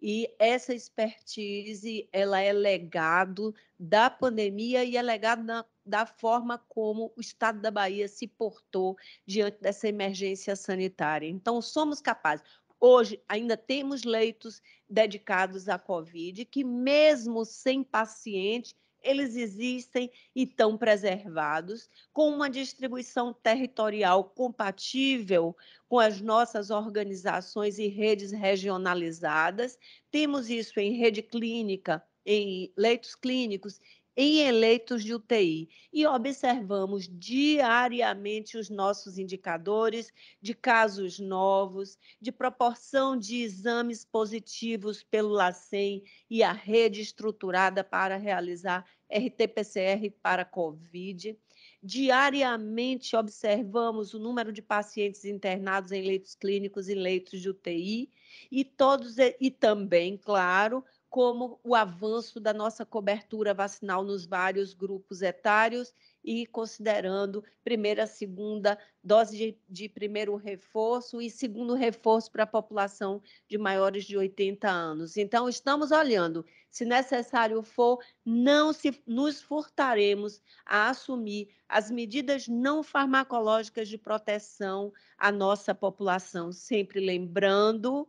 E 0.07 0.31
essa 0.39 0.75
expertise, 0.75 2.07
ela 2.13 2.39
é 2.39 2.53
legado 2.53 3.55
da 3.81 4.11
pandemia 4.11 4.85
e 4.85 4.99
é 4.99 5.01
legado 5.01 5.43
na, 5.43 5.65
da 5.83 6.05
forma 6.05 6.59
como 6.69 7.11
o 7.17 7.23
estado 7.23 7.59
da 7.59 7.71
Bahia 7.71 8.07
se 8.07 8.27
portou 8.29 8.99
diante 9.25 9.63
dessa 9.63 9.89
emergência 9.89 10.55
sanitária. 10.57 11.27
Então, 11.27 11.63
somos 11.63 12.03
capazes. 12.03 12.45
Hoje, 12.79 13.19
ainda 13.27 13.57
temos 13.57 14.05
leitos 14.05 14.61
dedicados 14.87 15.71
à 15.71 15.79
Covid, 15.79 16.45
que 16.45 16.63
mesmo 16.63 17.43
sem 17.47 17.83
paciente, 17.83 18.77
eles 19.05 19.37
existem 19.37 20.11
e 20.35 20.43
estão 20.43 20.77
preservados, 20.77 21.89
com 22.13 22.29
uma 22.29 22.49
distribuição 22.49 23.33
territorial 23.33 24.25
compatível 24.25 25.57
com 25.89 25.99
as 25.99 26.21
nossas 26.21 26.71
organizações 26.71 27.79
e 27.79 27.87
redes 27.87 28.33
regionalizadas. 28.33 29.79
Temos 30.11 30.49
isso 30.49 30.81
em 30.81 30.97
rede 30.97 31.23
clínica, 31.23 32.03
em 32.27 32.73
leitos 32.77 33.15
clínicos 33.15 33.79
em 34.17 34.41
eleitos 34.41 35.03
de 35.03 35.13
UTI 35.13 35.69
e 35.93 36.07
observamos 36.07 37.09
diariamente 37.09 38.57
os 38.57 38.71
nossos 38.71 39.19
indicadores 39.19 40.13
de 40.41 40.55
casos 40.55 41.19
novos, 41.19 41.99
de 42.21 42.31
proporção 42.31 43.17
de 43.17 43.43
exames 43.43 44.05
positivos 44.05 45.03
pelo 45.03 45.31
LACEN 45.31 46.03
e 46.31 46.43
a 46.43 46.53
rede 46.53 47.01
estruturada 47.01 47.83
para 47.83 48.17
realizar 48.17 48.87
RT-PCR 49.11 50.11
para 50.23 50.45
COVID. 50.45 51.39
Diariamente 51.83 53.15
observamos 53.17 54.15
o 54.15 54.19
número 54.19 54.53
de 54.53 54.63
pacientes 54.63 55.25
internados 55.25 55.93
em 55.93 56.03
leitos 56.03 56.35
clínicos 56.35 56.89
e 56.89 56.95
leitos 56.95 57.41
de 57.41 57.51
UTI 57.51 58.11
e 58.51 58.65
todos 58.65 59.17
e 59.19 59.51
também, 59.51 60.17
claro, 60.17 60.85
como 61.15 61.61
o 61.63 61.77
avanço 61.77 62.41
da 62.41 62.53
nossa 62.53 62.85
cobertura 62.85 63.55
vacinal 63.55 64.03
nos 64.03 64.27
vários 64.27 64.75
grupos 64.75 65.23
etários 65.23 65.95
e 66.25 66.45
considerando 66.45 67.45
primeira, 67.63 68.05
segunda 68.05 68.77
dose 69.01 69.37
de, 69.37 69.59
de, 69.69 69.89
primeiro 69.89 70.35
reforço 70.35 71.23
e 71.23 71.31
segundo 71.31 71.75
reforço 71.75 72.33
para 72.33 72.43
a 72.43 72.49
população 72.49 73.23
de 73.47 73.57
maiores 73.57 74.05
de 74.07 74.17
80 74.17 74.69
anos. 74.69 75.17
Então, 75.17 75.49
estamos 75.49 75.93
olhando, 75.93 76.45
se 76.75 76.85
necessário 76.85 77.63
for, 77.63 78.05
não 78.25 78.73
se, 78.73 79.01
nos 79.07 79.41
furtaremos 79.41 80.43
a 80.67 80.89
assumir 80.91 81.49
as 81.69 81.89
medidas 81.89 82.49
não 82.49 82.83
farmacológicas 82.83 83.89
de 83.89 83.97
proteção 83.97 84.93
à 85.17 85.31
nossa 85.31 85.73
população, 85.73 86.51
sempre 86.51 86.99
lembrando 86.99 88.09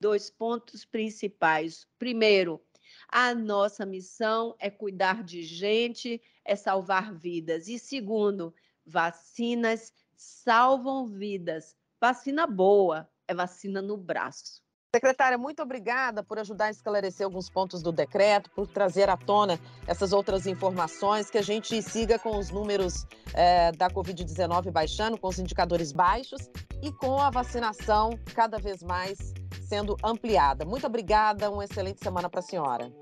dois 0.00 0.28
pontos 0.28 0.84
principais. 0.84 1.86
Primeiro, 2.00 2.60
a 3.08 3.32
nossa 3.32 3.86
missão 3.86 4.56
é 4.58 4.68
cuidar 4.68 5.22
de 5.22 5.44
gente, 5.44 6.20
é 6.44 6.56
salvar 6.56 7.14
vidas. 7.14 7.68
E 7.68 7.78
segundo, 7.78 8.52
vacinas 8.84 9.92
salvam 10.16 11.06
vidas. 11.06 11.76
Vacina 12.00 12.44
boa 12.44 13.08
é 13.28 13.34
vacina 13.34 13.80
no 13.80 13.96
braço. 13.96 14.64
Secretária, 14.92 15.38
muito 15.38 15.62
obrigada 15.62 16.20
por 16.20 16.36
ajudar 16.40 16.64
a 16.64 16.70
esclarecer 16.70 17.24
alguns 17.24 17.48
pontos 17.48 17.80
do 17.80 17.92
decreto, 17.92 18.50
por 18.50 18.66
trazer 18.66 19.08
à 19.08 19.16
tona 19.16 19.56
essas 19.86 20.12
outras 20.12 20.48
informações, 20.48 21.30
que 21.30 21.38
a 21.38 21.42
gente 21.42 21.80
siga 21.80 22.18
com 22.18 22.36
os 22.36 22.50
números 22.50 23.06
é, 23.32 23.70
da 23.70 23.88
Covid-19 23.88 24.72
baixando, 24.72 25.16
com 25.16 25.28
os 25.28 25.38
indicadores 25.38 25.92
baixos 25.92 26.50
e 26.82 26.90
com 26.90 27.20
a 27.20 27.30
vacinação 27.30 28.18
cada 28.34 28.58
vez 28.58 28.82
mais 28.82 29.32
sendo 29.62 29.96
ampliada. 30.02 30.64
Muito 30.64 30.88
obrigada, 30.88 31.48
uma 31.52 31.64
excelente 31.64 32.02
semana 32.02 32.28
para 32.28 32.40
a 32.40 32.42
senhora. 32.42 32.92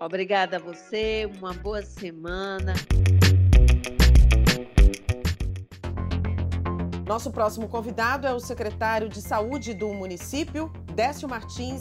Obrigada 0.00 0.58
a 0.58 0.60
você, 0.60 1.28
uma 1.40 1.52
boa 1.52 1.82
semana. 1.82 2.74
Nosso 7.10 7.32
próximo 7.32 7.68
convidado 7.68 8.24
é 8.24 8.32
o 8.32 8.38
secretário 8.38 9.08
de 9.08 9.20
Saúde 9.20 9.74
do 9.74 9.92
município, 9.92 10.72
Décio 11.00 11.26
Martins. 11.26 11.80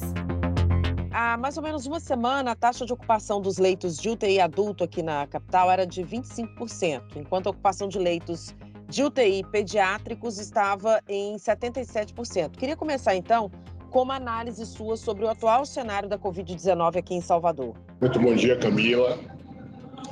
Há 1.12 1.36
mais 1.36 1.58
ou 1.58 1.64
menos 1.64 1.86
uma 1.86 2.00
semana, 2.00 2.52
a 2.52 2.56
taxa 2.56 2.86
de 2.86 2.94
ocupação 2.94 3.42
dos 3.42 3.58
leitos 3.58 3.98
de 3.98 4.08
UTI 4.12 4.40
adulto 4.40 4.82
aqui 4.82 5.04
na 5.04 5.28
capital 5.28 5.70
era 5.70 5.86
de 5.86 6.02
25%, 6.02 7.18
enquanto 7.18 7.48
a 7.48 7.50
ocupação 7.50 7.90
de 7.90 8.00
leitos 8.00 8.56
de 8.88 9.04
UTI 9.04 9.44
pediátricos 9.52 10.40
estava 10.40 11.02
em 11.06 11.36
77%. 11.36 12.52
Queria 12.52 12.78
começar 12.78 13.14
então 13.14 13.52
com 13.90 14.04
uma 14.04 14.16
análise 14.16 14.66
sua 14.66 14.96
sobre 14.96 15.26
o 15.26 15.28
atual 15.28 15.66
cenário 15.66 16.08
da 16.08 16.18
Covid-19 16.18 16.96
aqui 16.96 17.14
em 17.14 17.20
Salvador. 17.20 17.76
Muito 18.00 18.18
bom 18.22 18.34
dia, 18.36 18.58
Camila. 18.58 19.20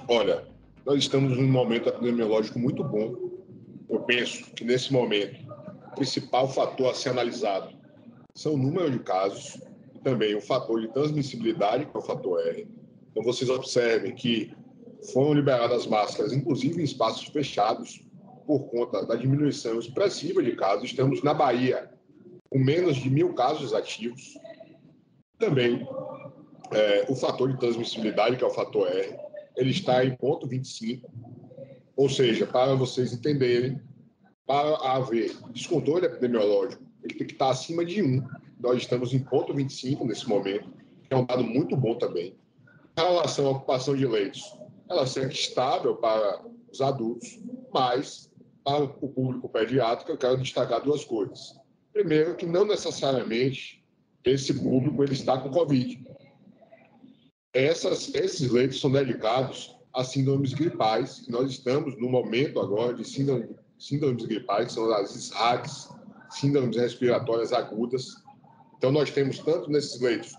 Olha, 0.09 0.43
nós 0.85 0.97
estamos 0.97 1.37
num 1.37 1.49
momento 1.49 1.87
epidemiológico 1.87 2.59
muito 2.59 2.83
bom. 2.83 3.15
Eu 3.89 4.01
penso 4.01 4.51
que 4.51 4.65
nesse 4.65 4.91
momento, 4.91 5.47
o 5.93 5.95
principal 5.95 6.49
fator 6.49 6.91
a 6.91 6.93
ser 6.93 7.11
analisado 7.11 7.76
são 8.37 8.53
o 8.53 8.57
número 8.57 8.91
de 8.91 8.99
casos 8.99 9.59
e 9.95 9.99
também 9.99 10.35
o 10.35 10.41
fator 10.41 10.79
de 10.79 10.87
transmissibilidade, 10.89 11.87
que 11.87 11.97
é 11.97 11.99
o 11.99 12.03
fator 12.03 12.39
R. 12.39 12.67
Então, 13.09 13.23
vocês 13.23 13.49
observem 13.49 14.13
que 14.13 14.55
foram 15.11 15.33
liberadas 15.33 15.87
máscaras, 15.87 16.31
inclusive 16.31 16.79
em 16.79 16.83
espaços 16.83 17.27
fechados, 17.29 18.05
por 18.45 18.69
conta 18.69 19.03
da 19.07 19.15
diminuição 19.15 19.79
expressiva 19.79 20.43
de 20.43 20.55
casos. 20.55 20.85
Estamos 20.85 21.23
na 21.23 21.33
Bahia 21.33 21.89
com 22.47 22.59
menos 22.59 22.97
de 22.97 23.09
mil 23.09 23.33
casos 23.33 23.73
ativos. 23.73 24.37
Também 25.39 25.87
é, 26.71 27.05
o 27.09 27.15
fator 27.15 27.51
de 27.51 27.59
transmissibilidade, 27.59 28.37
que 28.37 28.43
é 28.43 28.47
o 28.47 28.51
fator 28.51 28.87
R, 28.87 29.17
ele 29.55 29.71
está 29.71 30.05
em 30.05 30.15
ponto 30.15 30.47
25, 30.47 31.09
ou 31.95 32.07
seja, 32.07 32.45
para 32.45 32.75
vocês 32.75 33.11
entenderem, 33.13 33.81
para 34.45 34.75
haver 34.93 35.35
descontrole 35.51 36.05
epidemiológico, 36.05 36.86
ele 37.03 37.15
tem 37.15 37.27
que 37.27 37.33
estar 37.33 37.49
acima 37.49 37.85
de 37.85 38.01
1. 38.01 38.23
Nós 38.59 38.77
estamos 38.77 39.13
em 39.13 39.19
ponto 39.19 39.53
25 39.53 40.05
nesse 40.05 40.27
momento, 40.27 40.69
que 41.03 41.13
é 41.13 41.15
um 41.15 41.25
dado 41.25 41.43
muito 41.43 41.75
bom 41.75 41.95
também. 41.95 42.35
Em 42.97 43.01
relação 43.01 43.47
à 43.47 43.51
ocupação 43.51 43.95
de 43.95 44.05
leitos, 44.05 44.57
ela 44.89 45.05
segue 45.05 45.33
estável 45.33 45.95
para 45.95 46.41
os 46.71 46.81
adultos, 46.81 47.39
mas 47.73 48.31
para 48.63 48.83
o 48.83 49.09
público 49.09 49.47
pediátrico, 49.47 50.11
eu 50.11 50.17
quero 50.17 50.37
destacar 50.37 50.83
duas 50.83 51.05
coisas. 51.05 51.55
Primeiro, 51.93 52.35
que 52.35 52.45
não 52.45 52.65
necessariamente 52.65 53.83
esse 54.25 54.53
público 54.53 55.03
ele 55.03 55.13
está 55.13 55.37
com 55.37 55.49
Covid. 55.49 56.05
Essas, 57.53 58.13
esses 58.13 58.51
leitos 58.51 58.79
são 58.79 58.91
dedicados 58.91 59.75
a 59.93 60.03
síndromes 60.03 60.53
gripais, 60.53 61.25
nós 61.27 61.49
estamos 61.49 61.97
no 61.97 62.09
momento 62.09 62.59
agora 62.59 62.93
de 62.93 63.03
síndrome, 63.03 63.47
síndromes 63.79 64.25
gripais, 64.25 64.67
que 64.67 64.73
são 64.73 64.91
as 64.93 65.15
SRAGs, 65.15 65.89
síndromes 66.29 66.77
respiratórias 66.77 67.53
agudas. 67.53 68.15
Então, 68.77 68.91
nós 68.91 69.11
temos 69.11 69.39
tanto 69.39 69.69
nesses 69.69 69.99
leitos 69.99 70.35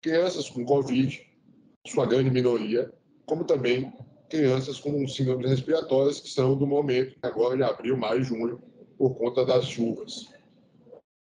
crianças 0.00 0.48
com 0.48 0.64
Covid, 0.64 1.20
sua 1.86 2.06
grande 2.06 2.30
minoria, 2.30 2.92
como 3.26 3.44
também 3.44 3.92
crianças 4.28 4.78
com 4.78 5.06
síndromes 5.08 5.50
respiratórias, 5.50 6.20
que 6.20 6.28
são 6.28 6.56
do 6.56 6.66
momento 6.66 7.16
agora 7.22 7.56
de 7.56 7.62
abril, 7.62 7.96
maio 7.96 8.20
e 8.20 8.24
junho, 8.24 8.62
por 8.96 9.16
conta 9.16 9.44
das 9.44 9.66
chuvas. 9.66 10.28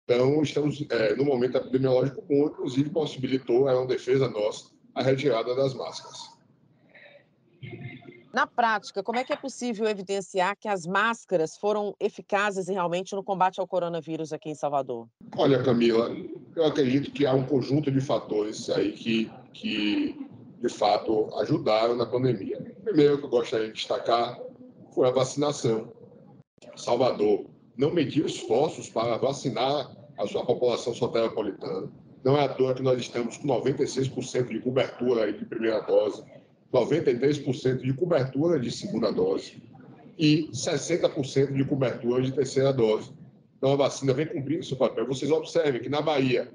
Então, 0.04 0.42
estamos 0.42 0.84
é, 0.90 1.14
no 1.14 1.24
momento 1.24 1.56
epidemiológico 1.56 2.22
bom, 2.22 2.46
inclusive 2.46 2.90
possibilitou, 2.90 3.68
é 3.68 3.74
uma 3.74 3.86
defesa 3.86 4.28
nossa, 4.28 4.70
a 4.94 5.02
retirada 5.02 5.54
das 5.54 5.74
máscaras. 5.74 6.31
Na 8.32 8.46
prática, 8.46 9.02
como 9.02 9.18
é 9.18 9.24
que 9.24 9.32
é 9.32 9.36
possível 9.36 9.86
evidenciar 9.86 10.56
que 10.58 10.66
as 10.66 10.86
máscaras 10.86 11.56
foram 11.56 11.94
eficazes 12.00 12.68
realmente 12.68 13.14
no 13.14 13.22
combate 13.22 13.60
ao 13.60 13.66
coronavírus 13.66 14.32
aqui 14.32 14.48
em 14.48 14.54
Salvador? 14.54 15.06
Olha, 15.36 15.62
Camila, 15.62 16.10
eu 16.56 16.64
acredito 16.64 17.10
que 17.10 17.26
há 17.26 17.34
um 17.34 17.44
conjunto 17.44 17.90
de 17.90 18.00
fatores 18.00 18.70
aí 18.70 18.92
que, 18.92 19.30
que 19.52 20.30
de 20.62 20.68
fato, 20.68 21.28
ajudaram 21.40 21.96
na 21.96 22.06
pandemia. 22.06 22.74
Primeiro 22.84 23.18
que 23.18 23.24
eu 23.24 23.28
gostaria 23.28 23.66
de 23.66 23.72
destacar 23.72 24.38
foi 24.94 25.08
a 25.08 25.10
vacinação. 25.10 25.92
Salvador 26.76 27.46
não 27.76 27.92
mediu 27.92 28.24
esforços 28.24 28.88
para 28.88 29.16
vacinar 29.16 29.90
a 30.16 30.26
sua 30.28 30.46
população 30.46 30.94
soteropolitana. 30.94 31.90
Não 32.22 32.36
é 32.36 32.44
à 32.44 32.48
toa 32.48 32.74
que 32.74 32.82
nós 32.82 33.00
estamos 33.00 33.36
com 33.38 33.48
96% 33.48 34.48
de 34.48 34.60
cobertura 34.60 35.32
de 35.32 35.44
primeira 35.44 35.80
dose, 35.80 36.22
93% 36.72 37.82
de 37.82 37.92
cobertura 37.92 38.58
de 38.58 38.70
segunda 38.70 39.12
dose 39.12 39.62
e 40.18 40.48
60% 40.52 41.52
de 41.52 41.64
cobertura 41.64 42.22
de 42.22 42.32
terceira 42.32 42.72
dose. 42.72 43.10
Então 43.58 43.72
a 43.72 43.76
vacina 43.76 44.12
vem 44.12 44.26
cumprindo 44.26 44.64
seu 44.64 44.76
papel. 44.76 45.06
Vocês 45.06 45.30
observem 45.30 45.80
que 45.80 45.88
na 45.88 46.00
Bahia 46.00 46.50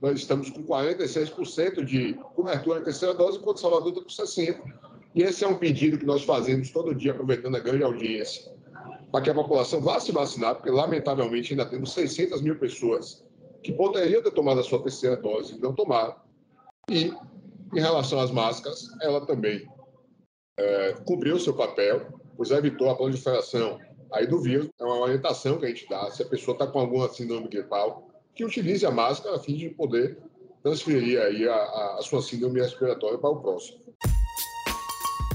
nós 0.00 0.18
estamos 0.18 0.50
com 0.50 0.62
46% 0.64 1.84
de 1.84 2.14
cobertura 2.34 2.78
de 2.78 2.86
terceira 2.86 3.14
dose, 3.14 3.38
enquanto 3.38 3.60
Salvador 3.60 3.88
está 3.88 4.02
com 4.02 4.08
60%. 4.08 4.60
E 5.14 5.22
esse 5.22 5.44
é 5.44 5.48
um 5.48 5.56
pedido 5.56 5.98
que 5.98 6.06
nós 6.06 6.22
fazemos 6.22 6.70
todo 6.70 6.94
dia, 6.94 7.10
aproveitando 7.12 7.56
a 7.56 7.60
grande 7.60 7.82
audiência 7.82 8.52
para 9.10 9.22
que 9.22 9.30
a 9.30 9.34
população 9.34 9.80
vá 9.80 9.98
se 9.98 10.12
vacinar, 10.12 10.54
porque 10.54 10.70
lamentavelmente 10.70 11.52
ainda 11.52 11.66
temos 11.66 11.92
600 11.92 12.40
mil 12.42 12.56
pessoas 12.56 13.24
que 13.62 13.72
poderiam 13.72 14.22
ter 14.22 14.30
tomado 14.30 14.60
a 14.60 14.62
sua 14.62 14.82
terceira 14.82 15.16
dose 15.16 15.56
e 15.56 15.58
não 15.58 15.74
tomaram. 15.74 16.14
E, 16.88 17.12
em 17.74 17.80
relação 17.80 18.20
às 18.20 18.30
máscaras, 18.30 18.88
ela 19.00 19.24
também 19.26 19.66
é, 20.58 20.92
cumpriu 21.04 21.36
o 21.36 21.40
seu 21.40 21.54
papel, 21.54 22.06
pois 22.36 22.50
evitou 22.50 22.90
a 22.90 22.96
proliferação 22.96 23.78
aí 24.12 24.26
do 24.26 24.40
vírus. 24.40 24.68
É 24.78 24.84
uma 24.84 25.00
orientação 25.00 25.58
que 25.58 25.66
a 25.66 25.68
gente 25.68 25.88
dá, 25.88 26.10
se 26.10 26.22
a 26.22 26.26
pessoa 26.26 26.54
está 26.54 26.66
com 26.66 26.80
alguma 26.80 27.08
síndrome 27.08 27.48
gripal, 27.48 28.08
que 28.34 28.44
utilize 28.44 28.84
a 28.84 28.90
máscara 28.90 29.36
a 29.36 29.38
fim 29.38 29.56
de 29.56 29.70
poder 29.70 30.18
transferir 30.62 31.20
aí 31.20 31.48
a, 31.48 31.54
a, 31.54 31.98
a 31.98 32.02
sua 32.02 32.22
síndrome 32.22 32.60
respiratória 32.60 33.18
para 33.18 33.30
o 33.30 33.40
próximo. 33.40 33.79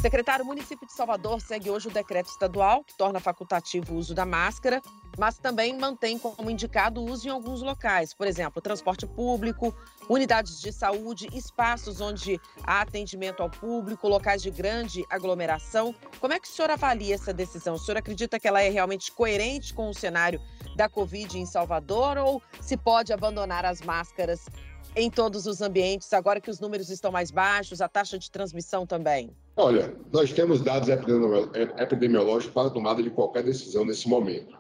Secretário, 0.06 0.46
o 0.46 0.48
município 0.48 0.86
de 0.86 0.94
Salvador 0.94 1.42
segue 1.42 1.72
hoje 1.72 1.88
o 1.88 1.92
decreto 1.92 2.28
estadual 2.28 2.84
que 2.84 2.96
torna 2.96 3.20
facultativo 3.20 3.96
o 3.96 3.98
uso 3.98 4.14
da 4.14 4.24
máscara, 4.24 4.80
mas 5.18 5.40
também 5.40 5.76
mantém 5.76 6.20
como 6.20 6.48
indicado 6.48 7.02
o 7.02 7.10
uso 7.10 7.28
em 7.28 7.32
alguns 7.32 7.64
locais, 7.64 8.14
por 8.14 8.28
exemplo, 8.28 8.62
transporte 8.62 9.08
público, 9.08 9.76
unidades 10.08 10.62
de 10.62 10.72
saúde, 10.72 11.28
espaços 11.34 12.02
onde 12.02 12.40
há 12.64 12.82
atendimento 12.82 13.42
ao 13.42 13.50
público, 13.50 14.08
locais 14.08 14.44
de 14.44 14.52
grande 14.52 15.04
aglomeração. 15.10 15.96
Como 16.22 16.34
é 16.34 16.40
que 16.40 16.48
o 16.48 16.52
senhor 16.52 16.70
avalia 16.70 17.16
essa 17.16 17.34
decisão? 17.34 17.74
O 17.74 17.80
senhor 17.80 17.98
acredita 17.98 18.40
que 18.40 18.48
ela 18.48 18.62
é 18.62 18.70
realmente 18.70 19.12
coerente 19.12 19.74
com 19.74 19.90
o 19.90 19.94
cenário 19.96 20.40
da 20.76 20.88
Covid 20.88 21.40
em 21.40 21.48
Salvador 21.48 22.20
ou 22.20 22.44
se 22.62 22.78
pode 22.78 23.12
abandonar 23.12 23.66
as 23.66 23.82
máscaras 23.82 24.46
em 24.96 25.10
todos 25.10 25.46
os 25.46 25.62
ambientes, 25.62 26.12
agora 26.14 26.42
que 26.42 26.50
os 26.50 26.60
números 26.60 26.90
estão 26.90 27.12
mais 27.12 27.32
baixos, 27.32 27.82
a 27.82 27.88
taxa 27.88 28.18
de 28.18 28.30
transmissão 28.32 28.86
também? 28.86 29.36
Olha, 29.56 29.96
nós 30.12 30.34
temos 30.34 30.62
dados 30.62 30.90
epidemiológicos 30.90 32.54
para 32.54 32.68
a 32.68 32.72
tomada 32.72 33.02
de 33.02 33.10
qualquer 33.10 33.44
decisão 33.44 33.86
nesse 33.86 34.08
momento. 34.08 34.58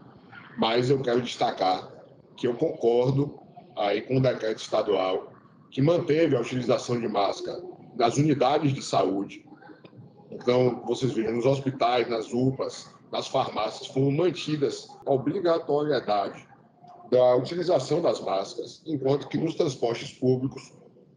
Mas 0.58 0.90
eu 0.90 1.02
quero 1.02 1.22
destacar 1.22 1.92
que 2.38 2.48
eu 2.48 2.56
concordo 2.56 3.40
aí 3.76 4.02
com 4.02 4.18
o 4.18 4.22
decreto 4.22 4.62
estadual 4.62 5.34
que 5.70 5.82
manteve 5.82 6.36
a 6.36 6.42
utilização 6.42 7.00
de 7.00 7.08
máscara 7.08 7.62
nas 7.96 8.18
unidades 8.18 8.74
de 8.74 8.82
saúde. 8.82 9.46
Então, 10.32 10.82
vocês 10.86 11.12
vejam, 11.12 11.34
nos 11.34 11.46
hospitais, 11.46 12.10
nas 12.10 12.32
UPAs, 12.34 12.90
nas 13.12 13.28
farmácias, 13.28 13.88
foram 13.88 14.12
mantidas 14.12 14.88
a 15.06 15.12
obrigatoriedade 15.12 16.48
da 17.10 17.36
utilização 17.36 18.02
das 18.02 18.20
máscaras, 18.20 18.82
enquanto 18.86 19.28
que 19.28 19.38
nos 19.38 19.56
transportes 19.56 20.12
públicos 20.14 20.74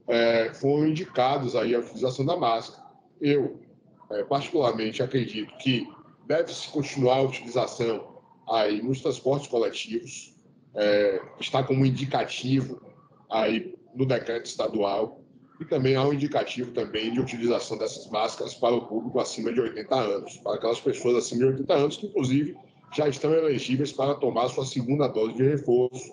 é, 0.06 0.52
foram 0.54 0.88
indicados 0.88 1.54
aí 1.54 1.74
a 1.74 1.80
utilização 1.80 2.24
da 2.24 2.36
máscara. 2.36 2.82
Eu, 3.20 3.60
é, 4.10 4.24
particularmente, 4.24 5.02
acredito 5.02 5.56
que 5.58 5.86
deve-se 6.26 6.68
continuar 6.68 7.16
a 7.16 7.22
utilização 7.22 8.18
aí 8.48 8.82
nos 8.82 9.00
transportes 9.00 9.48
coletivos, 9.48 10.34
é, 10.74 11.20
está 11.40 11.62
como 11.62 11.84
indicativo 11.84 12.80
aí 13.30 13.74
no 13.94 14.06
decreto 14.06 14.46
estadual 14.46 15.20
e 15.60 15.64
também 15.64 15.96
há 15.96 16.04
um 16.04 16.12
indicativo 16.12 16.70
também 16.70 17.12
de 17.12 17.20
utilização 17.20 17.76
dessas 17.76 18.08
máscaras 18.08 18.54
para 18.54 18.74
o 18.74 18.86
público 18.86 19.18
acima 19.18 19.52
de 19.52 19.60
80 19.60 19.94
anos, 19.94 20.36
para 20.38 20.54
aquelas 20.54 20.80
pessoas 20.80 21.16
acima 21.16 21.40
de 21.40 21.46
80 21.46 21.74
anos 21.74 21.96
que, 21.96 22.06
inclusive, 22.06 22.56
já 22.92 23.08
estão 23.08 23.32
elegíveis 23.32 23.92
para 23.92 24.14
tomar 24.14 24.48
sua 24.48 24.64
segunda 24.64 25.08
dose 25.08 25.34
de 25.34 25.42
reforço, 25.42 26.10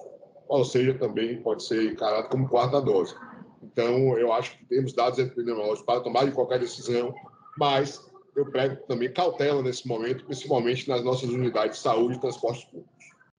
ou 0.47 0.63
seja, 0.63 0.93
também 0.93 1.41
pode 1.41 1.63
ser 1.63 1.91
encarado 1.91 2.29
como 2.29 2.47
quarta 2.47 2.81
dose. 2.81 3.15
Então, 3.63 4.17
eu 4.17 4.31
acho 4.31 4.57
que 4.57 4.65
temos 4.65 4.93
dados 4.93 5.19
epidemiológicos 5.19 5.85
para 5.85 6.01
tomar 6.01 6.25
de 6.25 6.31
qualquer 6.31 6.59
decisão, 6.59 7.13
mas 7.57 8.01
eu 8.35 8.45
prego 8.45 8.75
também 8.87 9.11
cautela 9.11 9.61
nesse 9.61 9.87
momento, 9.87 10.25
principalmente 10.25 10.87
nas 10.87 11.03
nossas 11.03 11.29
unidades 11.29 11.77
de 11.77 11.83
saúde 11.83 12.17
e 12.17 12.21
transportes 12.21 12.65
públicos. 12.65 12.94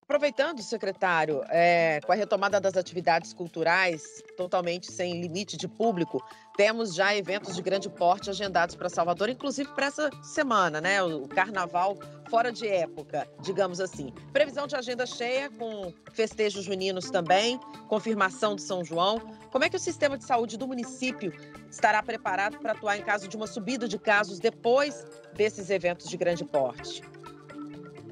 Aproveitando, 0.08 0.62
secretário, 0.62 1.42
é, 1.48 1.98
com 2.06 2.12
a 2.12 2.14
retomada 2.14 2.60
das 2.60 2.76
atividades 2.76 3.32
culturais 3.32 4.22
totalmente 4.36 4.92
sem 4.92 5.20
limite 5.20 5.56
de 5.56 5.66
público, 5.66 6.24
temos 6.56 6.94
já 6.94 7.12
eventos 7.16 7.56
de 7.56 7.60
grande 7.60 7.90
porte 7.90 8.30
agendados 8.30 8.76
para 8.76 8.88
Salvador, 8.88 9.28
inclusive 9.28 9.68
para 9.74 9.86
essa 9.86 10.08
semana, 10.22 10.80
né? 10.80 11.02
O 11.02 11.26
carnaval 11.26 11.98
fora 12.30 12.52
de 12.52 12.68
época, 12.68 13.28
digamos 13.42 13.80
assim. 13.80 14.12
Previsão 14.32 14.68
de 14.68 14.76
agenda 14.76 15.04
cheia, 15.06 15.50
com 15.50 15.92
festejos 16.12 16.64
juninos 16.64 17.10
também, 17.10 17.58
confirmação 17.88 18.54
de 18.54 18.62
São 18.62 18.84
João. 18.84 19.18
Como 19.50 19.64
é 19.64 19.68
que 19.68 19.76
o 19.76 19.80
sistema 19.80 20.16
de 20.16 20.24
saúde 20.24 20.56
do 20.56 20.68
município 20.68 21.32
estará 21.68 22.00
preparado 22.00 22.60
para 22.60 22.70
atuar 22.70 22.96
em 22.96 23.02
caso 23.02 23.26
de 23.26 23.36
uma 23.36 23.48
subida 23.48 23.88
de 23.88 23.98
casos 23.98 24.38
depois 24.38 25.04
desses 25.34 25.68
eventos 25.68 26.08
de 26.08 26.16
grande 26.16 26.44
porte? 26.44 27.02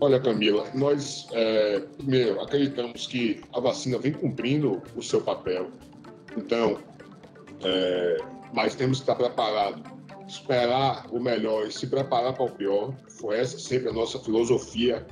Olha, 0.01 0.21
Camila, 0.21 0.67
nós, 0.75 1.29
é, 1.33 1.81
primeiro, 1.97 2.41
acreditamos 2.41 3.07
que 3.07 3.41
a 3.53 3.61
vacina 3.61 3.97
vem 3.99 4.13
cumprindo 4.13 4.83
o 4.97 5.03
seu 5.03 5.21
papel. 5.21 5.69
Então, 6.37 6.79
é, 7.63 8.17
mas 8.53 8.75
temos 8.75 8.99
que 8.99 9.05
estar 9.05 9.15
preparados, 9.15 9.83
esperar 10.27 11.07
o 11.13 11.21
melhor 11.21 11.69
e 11.69 11.73
se 11.73 11.87
preparar 11.87 12.35
para 12.35 12.45
o 12.45 12.51
pior. 12.51 12.93
Foi 13.09 13.39
essa 13.39 13.59
sempre 13.59 13.89
a 13.89 13.93
nossa 13.93 14.19
filosofia 14.19 15.07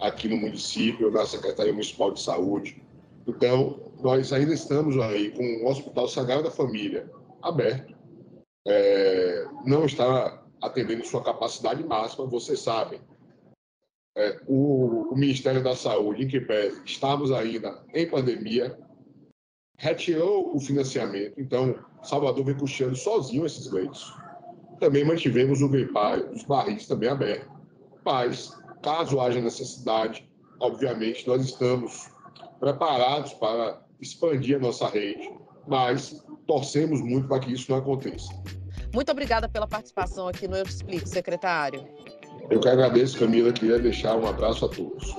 aqui 0.00 0.28
no 0.28 0.36
município, 0.36 1.10
na 1.10 1.26
Secretaria 1.26 1.72
Municipal 1.72 2.12
de 2.12 2.22
Saúde. 2.22 2.80
Então, 3.26 3.80
nós 4.00 4.32
ainda 4.32 4.54
estamos 4.54 4.96
aí 4.98 5.30
com 5.32 5.64
o 5.64 5.68
Hospital 5.68 6.06
Sagrado 6.08 6.44
da 6.44 6.50
Família 6.50 7.10
aberto. 7.42 7.94
É, 8.66 9.44
não 9.66 9.84
está 9.84 10.40
atendendo 10.62 11.04
sua 11.04 11.22
capacidade 11.22 11.82
máxima, 11.82 12.26
vocês 12.26 12.60
sabem 12.60 13.00
é, 14.16 14.40
o, 14.46 15.12
o, 15.12 15.16
Ministério 15.16 15.62
da 15.62 15.74
Saúde, 15.76 16.24
em 16.24 16.28
que 16.28 16.40
pese 16.40 16.80
estamos 16.84 17.30
ainda 17.30 17.82
em 17.94 18.08
pandemia, 18.08 18.76
retirou 19.78 20.54
o 20.54 20.60
financiamento, 20.60 21.40
então 21.40 21.78
Salvador 22.02 22.44
vem 22.44 22.56
custeando 22.56 22.96
sozinho 22.96 23.46
esses 23.46 23.70
leitos. 23.70 24.12
Também 24.78 25.04
mantivemos 25.04 25.60
o 25.62 25.68
gripário, 25.68 26.30
os 26.32 26.42
barris 26.44 26.86
também 26.86 27.08
abertos. 27.08 27.48
Mas, 28.04 28.58
caso 28.82 29.20
haja 29.20 29.40
necessidade, 29.40 30.28
obviamente 30.58 31.26
nós 31.26 31.44
estamos 31.44 32.10
preparados 32.58 33.34
para 33.34 33.80
expandir 34.00 34.56
a 34.56 34.60
nossa 34.60 34.88
rede, 34.88 35.30
mas 35.66 36.24
torcemos 36.46 37.00
muito 37.00 37.28
para 37.28 37.40
que 37.40 37.52
isso 37.52 37.70
não 37.70 37.78
aconteça. 37.78 38.32
Muito 38.92 39.12
obrigada 39.12 39.48
pela 39.48 39.68
participação 39.68 40.26
aqui 40.26 40.48
no 40.48 40.56
Eu 40.56 40.64
Explico, 40.64 41.06
secretário. 41.06 41.86
Eu 42.48 42.60
que 42.60 42.68
agradeço, 42.68 43.18
Camila, 43.18 43.52
queria 43.52 43.78
deixar 43.78 44.16
um 44.16 44.26
abraço 44.26 44.64
a 44.64 44.68
todos. 44.68 45.16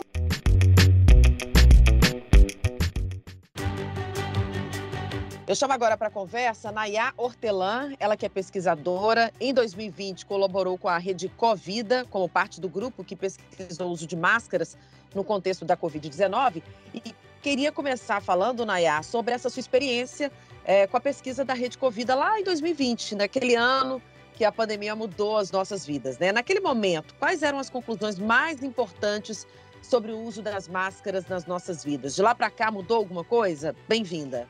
Eu 5.52 5.56
chamo 5.56 5.74
agora 5.74 5.98
para 5.98 6.08
a 6.08 6.10
conversa 6.10 6.72
Nayá 6.72 7.14
Hortelã, 7.18 7.92
ela 8.00 8.16
que 8.16 8.26
é 8.26 8.30
pesquisadora. 8.30 9.34
Em 9.38 9.54
2020, 9.54 10.26
colaborou 10.26 10.78
com 10.78 10.88
a 10.88 10.98
Rede 10.98 11.28
Covida, 11.28 12.06
como 12.10 12.30
parte 12.30 12.62
do 12.62 12.70
grupo 12.70 13.04
que 13.04 13.18
pesquisou 13.18 13.90
o 13.90 13.92
uso 13.92 14.08
de 14.08 14.16
máscaras 14.16 14.78
no 15.14 15.26
contexto 15.26 15.66
da 15.66 15.76
Covid-19. 15.76 16.64
E 16.94 17.14
queria 17.42 17.70
começar 17.70 18.22
falando, 18.22 18.66
Nayá, 18.66 19.04
sobre 19.04 19.34
essa 19.34 19.50
sua 19.50 19.60
experiência 19.60 20.32
é, 20.64 20.88
com 20.88 20.96
a 20.96 21.02
pesquisa 21.02 21.44
da 21.44 21.54
Rede 21.54 21.78
Covida 21.78 22.16
lá 22.16 22.40
em 22.40 22.46
2020, 22.46 23.16
naquele 23.16 23.56
ano 23.56 24.02
que 24.42 24.46
a 24.46 24.52
pandemia 24.52 24.96
mudou 24.96 25.38
as 25.38 25.52
nossas 25.52 25.86
vidas, 25.86 26.18
né? 26.18 26.32
Naquele 26.32 26.60
momento, 26.60 27.14
quais 27.20 27.44
eram 27.44 27.60
as 27.60 27.70
conclusões 27.70 28.18
mais 28.18 28.64
importantes 28.64 29.46
sobre 29.84 30.12
o 30.12 30.20
uso 30.20 30.42
das 30.42 30.68
máscaras 30.68 31.28
nas 31.28 31.46
nossas 31.46 31.84
vidas? 31.84 32.16
De 32.16 32.24
lá 32.24 32.34
para 32.34 32.50
cá 32.50 32.72
mudou 32.72 32.98
alguma 32.98 33.24
coisa? 33.24 33.76
Bem-vinda. 33.88 34.48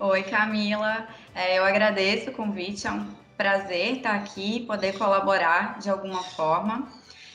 Oi, 0.00 0.24
Camila. 0.24 1.06
É, 1.32 1.56
eu 1.56 1.64
agradeço 1.64 2.30
o 2.30 2.32
convite. 2.32 2.84
É 2.88 2.90
um 2.90 3.06
prazer 3.36 3.98
estar 3.98 4.16
aqui, 4.16 4.66
poder 4.66 4.98
colaborar 4.98 5.78
de 5.78 5.88
alguma 5.88 6.24
forma. 6.24 6.88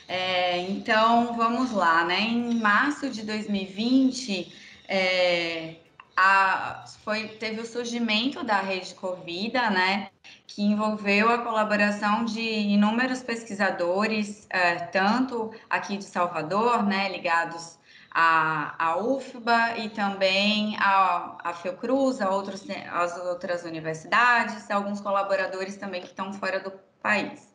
É, 0.06 0.58
então, 0.58 1.34
vamos 1.34 1.72
lá, 1.72 2.04
né? 2.04 2.20
Em 2.20 2.56
março 2.56 3.08
de 3.08 3.22
2020, 3.22 4.54
é, 4.86 5.76
a, 6.16 6.84
foi, 7.04 7.28
teve 7.28 7.60
o 7.60 7.66
surgimento 7.66 8.44
da 8.44 8.60
rede 8.60 8.94
Covida, 8.94 9.70
né? 9.70 10.10
que 10.46 10.62
envolveu 10.62 11.30
a 11.30 11.38
colaboração 11.38 12.24
de 12.24 12.40
inúmeros 12.40 13.22
pesquisadores, 13.22 14.46
é, 14.50 14.74
tanto 14.74 15.50
aqui 15.68 15.96
de 15.96 16.04
Salvador, 16.04 16.82
né, 16.82 17.08
ligados 17.10 17.78
à, 18.10 18.74
à 18.78 18.96
UFBA 18.98 19.78
e 19.78 19.88
também 19.88 20.76
à, 20.78 21.38
à 21.42 21.54
Fiocruz, 21.54 22.20
a 22.20 22.30
outros, 22.30 22.66
às 22.92 23.16
outras 23.16 23.64
universidades, 23.64 24.70
alguns 24.70 25.00
colaboradores 25.00 25.76
também 25.76 26.02
que 26.02 26.08
estão 26.08 26.32
fora 26.34 26.60
do 26.60 26.70
país. 27.02 27.51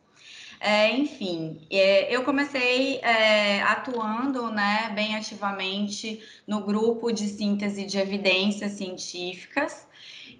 É, 0.60 0.90
enfim, 0.90 1.66
é, 1.70 2.14
eu 2.14 2.24
comecei 2.24 2.98
é, 2.98 3.62
atuando 3.62 4.50
né, 4.50 4.90
bem 4.94 5.14
ativamente 5.14 6.20
no 6.46 6.60
grupo 6.60 7.12
de 7.12 7.28
síntese 7.28 7.84
de 7.84 7.98
evidências 7.98 8.72
científicas, 8.72 9.86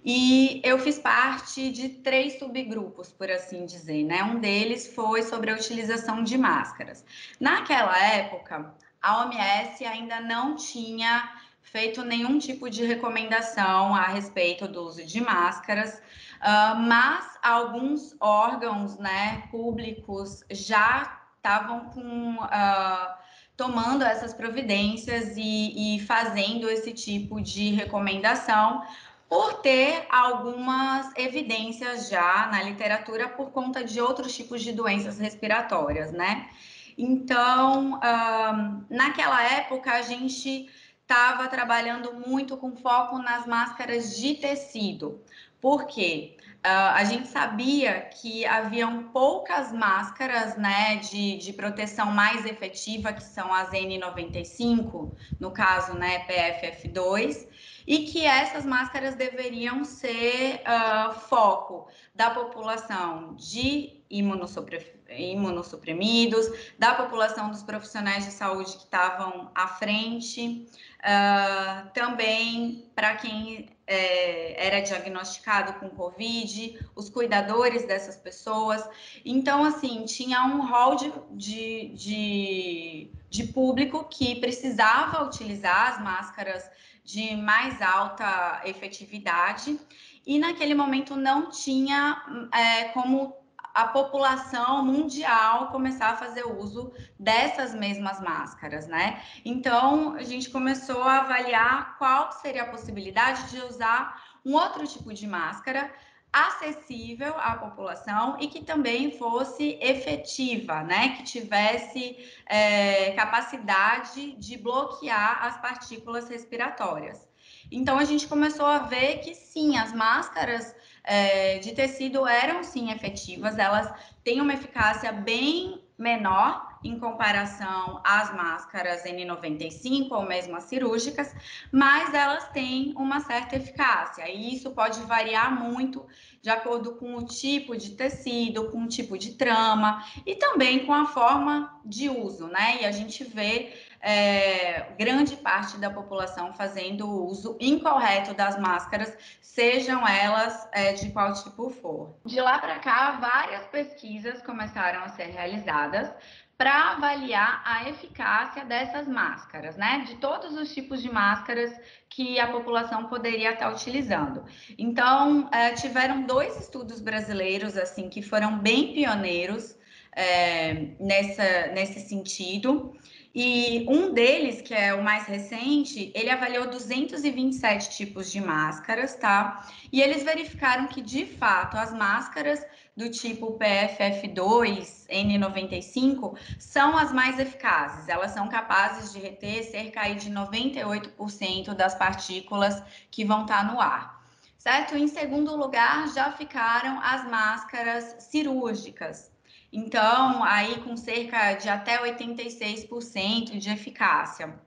e 0.04 0.61
eu 0.64 0.78
fiz 0.78 0.98
parte 0.98 1.70
de 1.70 1.88
três 1.88 2.38
subgrupos, 2.38 3.12
por 3.12 3.31
assim 3.31 3.66
dizer, 3.66 4.04
né? 4.04 4.22
Um 4.22 4.38
deles 4.38 4.92
foi 4.94 5.22
sobre 5.22 5.50
a 5.50 5.54
utilização 5.54 6.22
de 6.22 6.38
máscaras. 6.38 7.04
Naquela 7.38 7.98
época, 7.98 8.74
a 9.02 9.24
OMS 9.24 9.85
ainda 9.85 10.20
não 10.20 10.57
tinha 10.57 11.31
feito 11.70 12.02
nenhum 12.02 12.38
tipo 12.38 12.68
de 12.68 12.85
recomendação 12.85 13.94
a 13.94 14.07
respeito 14.07 14.66
do 14.66 14.83
uso 14.83 15.04
de 15.04 15.20
máscaras, 15.20 15.94
uh, 15.94 16.76
mas 16.76 17.38
alguns 17.42 18.16
órgãos 18.20 18.98
né, 18.98 19.44
públicos 19.50 20.44
já 20.50 21.20
estavam 21.37 21.90
com. 21.90 22.35
Uh, 22.37 23.28
tomando 23.57 24.04
essas 24.04 24.33
providências 24.33 25.37
e, 25.37 25.96
e 25.96 26.00
fazendo 26.07 26.70
esse 26.70 26.92
tipo 26.92 27.40
de 27.40 27.70
recomendação, 27.70 28.85
por 29.28 29.54
ter 29.54 30.07
algumas 30.09 31.11
evidências 31.16 32.09
já 32.09 32.48
na 32.52 32.62
literatura 32.62 33.28
por 33.28 33.50
conta 33.50 33.83
de 33.83 34.00
outros 34.00 34.35
tipos 34.35 34.62
de 34.62 34.72
doenças 34.72 35.18
respiratórias, 35.18 36.12
né? 36.12 36.48
Então, 36.96 37.94
um, 37.94 38.85
naquela 38.88 39.42
época, 39.42 39.92
a 39.92 40.02
gente 40.02 40.68
estava 41.09 41.49
trabalhando 41.49 42.12
muito 42.12 42.55
com 42.59 42.77
foco 42.77 43.16
nas 43.18 43.47
máscaras 43.47 44.14
de 44.14 44.35
tecido. 44.35 45.25
Por 45.59 45.87
quê? 45.87 46.37
Uh, 46.59 46.92
a 46.94 47.05
gente 47.05 47.29
sabia 47.29 48.03
que 48.03 48.44
haviam 48.44 49.05
poucas 49.05 49.73
máscaras 49.73 50.59
né, 50.59 50.97
de, 50.97 51.38
de 51.38 51.53
proteção 51.55 52.12
mais 52.12 52.44
efetiva, 52.44 53.12
que 53.12 53.23
são 53.23 53.53
as 53.55 53.71
N95, 53.71 55.11
no 55.40 55.51
caso, 55.51 55.94
né, 55.94 56.27
PFF2, 56.27 57.49
e 57.87 58.01
que 58.01 58.27
essas 58.27 58.66
máscaras 58.66 59.14
deveriam 59.14 59.85
ser 59.85 60.61
uh, 60.61 61.14
foco 61.14 61.88
da 62.14 62.29
população 62.31 63.35
de 63.35 63.97
imunossuprimidos, 64.11 66.47
da 66.79 66.94
população 66.94 67.51
dos 67.51 67.62
profissionais 67.62 68.25
de 68.25 68.31
saúde 68.31 68.73
que 68.73 68.85
estavam 68.85 69.51
à 69.55 69.68
frente, 69.68 70.66
uh, 71.01 71.90
também 71.92 72.90
para 72.94 73.16
quem 73.16 73.68
é, 73.87 74.66
era 74.66 74.81
diagnosticado 74.81 75.75
com 75.81 75.88
Covid, 75.88 76.79
os 76.94 77.09
cuidadores 77.09 77.87
dessas 77.87 78.16
pessoas. 78.16 78.87
Então, 79.25 79.64
assim, 79.64 80.05
tinha 80.05 80.44
um 80.44 80.66
rol 80.66 80.94
de, 80.94 81.11
de, 81.31 81.88
de, 81.94 83.11
de 83.31 83.44
público 83.44 84.05
que 84.05 84.37
precisava 84.37 85.25
utilizar 85.25 85.94
as 85.94 86.03
máscaras 86.03 86.71
de 87.03 87.35
mais 87.37 87.81
alta 87.81 88.61
efetividade 88.66 89.81
e 90.27 90.38
naquele 90.38 90.75
momento 90.75 91.16
não 91.16 91.49
tinha 91.49 92.23
é, 92.53 92.85
como 92.90 93.35
a 93.74 93.87
população 93.88 94.85
mundial 94.85 95.68
começar 95.68 96.11
a 96.11 96.16
fazer 96.16 96.44
uso 96.44 96.92
dessas 97.18 97.74
mesmas 97.74 98.20
máscaras, 98.20 98.87
né? 98.87 99.22
Então, 99.44 100.14
a 100.14 100.22
gente 100.22 100.50
começou 100.50 101.02
a 101.02 101.18
avaliar 101.18 101.96
qual 101.98 102.33
seria 102.33 102.62
a 102.62 102.70
possibilidade 102.70 103.50
de 103.50 103.61
usar 103.62 104.22
um 104.44 104.54
outro 104.54 104.87
tipo 104.87 105.12
de 105.12 105.26
máscara 105.26 105.90
acessível 106.33 107.35
à 107.38 107.54
população 107.54 108.37
e 108.38 108.48
que 108.48 108.62
também 108.62 109.16
fosse 109.18 109.78
efetiva, 109.81 110.83
né? 110.83 111.16
Que 111.16 111.22
tivesse 111.22 112.16
é, 112.46 113.12
capacidade 113.12 114.33
de 114.33 114.57
bloquear 114.59 115.44
as 115.44 115.59
partículas 115.59 116.28
respiratórias. 116.28 117.26
Então 117.70 117.98
a 117.98 118.04
gente 118.04 118.26
começou 118.26 118.66
a 118.66 118.78
ver 118.78 119.18
que 119.18 119.35
sim, 119.35 119.76
as 119.76 119.92
máscaras 119.92 120.74
é, 121.04 121.58
de 121.58 121.72
tecido 121.72 122.26
eram 122.26 122.62
sim 122.62 122.90
efetivas, 122.90 123.58
elas 123.58 123.92
têm 124.22 124.40
uma 124.40 124.54
eficácia 124.54 125.12
bem 125.12 125.82
menor 125.96 126.78
em 126.83 126.99
comparação 126.99 128.01
às 128.05 128.35
máscaras 128.35 129.05
N95 129.05 130.11
ou 130.11 130.23
mesmo 130.23 130.57
as 130.57 130.64
cirúrgicas, 130.64 131.35
mas 131.73 132.14
elas 132.14 132.49
têm 132.51 132.95
uma 132.97 133.21
certa 133.21 133.57
eficácia 133.57 134.29
e 134.29 134.55
isso 134.55 134.71
pode 134.71 135.01
variar 135.03 135.53
muito 135.53 136.07
de 136.41 136.51
acordo 136.51 136.95
com 136.95 137.17
o 137.17 137.27
tipo 137.27 137.77
de 137.77 137.91
tecido, 137.91 138.71
com 138.71 138.85
o 138.85 138.88
tipo 138.88 139.19
de 139.19 139.33
trama 139.35 140.05
e 140.25 140.35
também 140.35 140.87
com 140.87 140.93
a 140.93 141.07
forma 141.07 141.79
de 141.85 142.09
uso, 142.09 142.47
né? 142.47 142.79
E 142.81 142.87
a 142.87 142.93
gente 142.93 143.25
vê 143.25 143.73
é, 144.01 144.93
grande 144.99 145.37
parte 145.37 145.77
da 145.79 145.91
população 145.91 146.53
fazendo 146.53 147.09
uso 147.27 147.57
incorreto 147.61 148.33
das 148.35 148.59
máscaras, 148.59 149.17
sejam 149.41 150.07
elas 150.07 150.69
é, 150.73 150.93
de 150.93 151.11
qual 151.11 151.35
tipo 151.35 151.69
for. 151.71 152.14
De 152.25 152.41
lá 152.41 152.59
para 152.59 152.79
cá, 152.79 153.12
várias 153.12 153.67
pesquisas 153.67 154.41
começaram 154.43 155.03
a 155.03 155.09
ser 155.09 155.27
realizadas 155.27 156.11
para 156.59 156.94
avaliar 156.94 157.62
a 157.64 157.88
eficácia 157.88 158.64
dessas 158.64 159.07
máscaras, 159.07 159.77
né? 159.77 160.05
De 160.09 160.16
todos 160.16 160.57
os 160.57 160.75
tipos 160.75 161.01
de 161.01 161.09
máscaras 161.09 161.73
que 162.11 162.40
a 162.40 162.49
população 162.49 163.05
poderia 163.05 163.53
estar 163.53 163.73
utilizando. 163.73 164.44
Então, 164.77 165.49
é, 165.53 165.71
tiveram 165.75 166.23
dois 166.23 166.59
estudos 166.59 167.01
brasileiros, 167.01 167.77
assim, 167.77 168.09
que 168.09 168.23
foram 168.23 168.59
bem 168.59 168.92
pioneiros 168.92 169.77
é, 170.11 170.97
nessa, 170.99 171.68
nesse 171.68 172.01
sentido. 172.01 172.92
E 173.40 173.87
um 173.88 174.12
deles, 174.12 174.61
que 174.61 174.74
é 174.74 174.92
o 174.92 175.01
mais 175.01 175.29
recente, 175.29 176.11
ele 176.12 176.29
avaliou 176.29 176.68
227 176.68 177.88
tipos 177.90 178.33
de 178.33 178.40
máscaras, 178.40 179.14
tá? 179.14 179.64
E 179.92 180.03
eles 180.03 180.24
verificaram 180.24 180.88
que, 180.88 181.01
de 181.01 181.24
fato, 181.24 181.77
as 181.77 181.92
máscaras 181.92 182.66
do 182.96 183.09
tipo 183.09 183.57
PFF2, 183.57 185.07
N95, 185.09 186.37
são 186.59 186.98
as 186.98 187.12
mais 187.12 187.38
eficazes. 187.38 188.09
Elas 188.09 188.33
são 188.33 188.48
capazes 188.48 189.12
de 189.12 189.20
reter 189.20 189.62
cerca 189.70 190.12
de 190.14 190.33
98% 190.33 191.74
das 191.74 191.94
partículas 191.94 192.83
que 193.09 193.24
vão 193.24 193.42
estar 193.42 193.72
no 193.72 193.81
ar. 193.81 194.20
Certo? 194.59 194.96
Em 194.96 195.07
segundo 195.07 195.55
lugar, 195.55 196.09
já 196.12 196.33
ficaram 196.33 196.98
as 197.01 197.24
máscaras 197.31 198.16
cirúrgicas. 198.18 199.31
Então, 199.72 200.42
aí 200.44 200.81
com 200.81 200.96
cerca 200.96 201.54
de 201.54 201.68
até 201.68 201.98
86% 201.98 203.59
de 203.59 203.70
eficácia, 203.70 204.59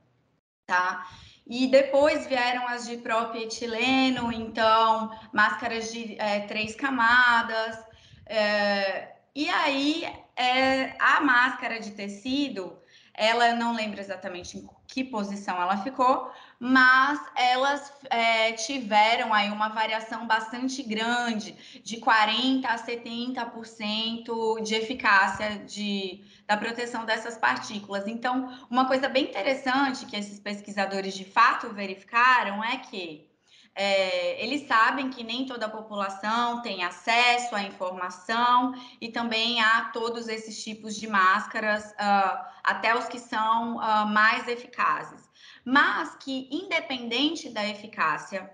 tá? 0.65 1.07
E 1.45 1.67
depois 1.67 2.27
vieram 2.27 2.67
as 2.67 2.87
de 2.87 2.97
próprio 2.97 3.43
etileno, 3.43 4.31
então, 4.31 5.11
máscaras 5.33 5.91
de 5.91 6.15
é, 6.19 6.41
três 6.41 6.75
camadas. 6.75 7.83
É, 8.25 9.15
e 9.35 9.49
aí, 9.49 10.05
é, 10.35 10.95
a 10.99 11.19
máscara 11.19 11.79
de 11.79 11.91
tecido, 11.91 12.77
ela 13.13 13.53
não 13.55 13.73
lembro 13.73 13.99
exatamente 13.99 14.57
em 14.57 14.69
que 14.87 15.03
posição 15.03 15.61
ela 15.61 15.77
ficou, 15.77 16.31
mas 16.63 17.19
elas 17.35 17.91
é, 18.07 18.51
tiveram 18.51 19.33
aí 19.33 19.49
uma 19.49 19.69
variação 19.69 20.27
bastante 20.27 20.83
grande, 20.83 21.55
de 21.83 21.97
40% 21.97 22.65
a 22.65 22.77
70% 22.77 24.61
de 24.61 24.75
eficácia 24.75 25.57
de, 25.65 26.23
da 26.45 26.55
proteção 26.55 27.03
dessas 27.03 27.35
partículas. 27.35 28.05
Então, 28.05 28.55
uma 28.69 28.85
coisa 28.85 29.09
bem 29.09 29.23
interessante 29.23 30.05
que 30.05 30.15
esses 30.15 30.39
pesquisadores 30.39 31.15
de 31.15 31.25
fato 31.25 31.73
verificaram 31.73 32.63
é 32.63 32.77
que 32.77 33.30
é, 33.73 34.43
eles 34.43 34.67
sabem 34.67 35.09
que 35.09 35.23
nem 35.23 35.45
toda 35.45 35.65
a 35.65 35.69
população 35.69 36.61
tem 36.61 36.83
acesso 36.83 37.55
à 37.55 37.63
informação 37.63 38.73
e 38.99 39.09
também 39.09 39.61
a 39.61 39.85
todos 39.93 40.27
esses 40.27 40.61
tipos 40.61 40.95
de 40.95 41.07
máscaras, 41.07 41.85
uh, 41.91 42.45
até 42.63 42.95
os 42.95 43.05
que 43.05 43.19
são 43.19 43.77
uh, 43.77 44.05
mais 44.07 44.47
eficazes. 44.47 45.29
Mas 45.63 46.15
que, 46.15 46.49
independente 46.51 47.49
da 47.49 47.65
eficácia, 47.67 48.51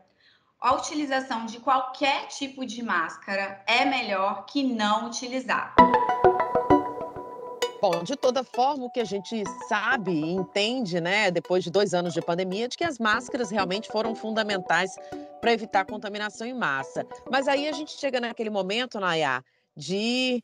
a 0.59 0.73
utilização 0.73 1.45
de 1.45 1.59
qualquer 1.59 2.27
tipo 2.27 2.65
de 2.65 2.83
máscara 2.83 3.63
é 3.67 3.85
melhor 3.85 4.45
que 4.45 4.63
não 4.63 5.07
utilizar. 5.07 5.75
Bom, 7.79 8.03
de 8.03 8.15
toda 8.15 8.43
forma, 8.43 8.85
o 8.85 8.89
que 8.89 8.99
a 8.99 9.05
gente 9.05 9.43
sabe 9.67 10.11
e 10.11 10.31
entende, 10.31 10.99
né, 10.99 11.29
depois 11.29 11.63
de 11.63 11.69
dois 11.69 11.93
anos 11.93 12.13
de 12.13 12.21
pandemia, 12.21 12.65
é 12.65 12.67
de 12.67 12.75
que 12.75 12.83
as 12.83 12.97
máscaras 12.97 13.51
realmente 13.51 13.87
foram 13.89 14.15
fundamentais 14.15 14.95
para 15.39 15.53
evitar 15.53 15.85
contaminação 15.85 16.47
em 16.47 16.55
massa. 16.55 17.05
Mas 17.29 17.47
aí 17.47 17.67
a 17.67 17.71
gente 17.71 17.91
chega 17.91 18.19
naquele 18.19 18.49
momento, 18.49 18.99
Nayá, 18.99 19.43
de 19.75 20.43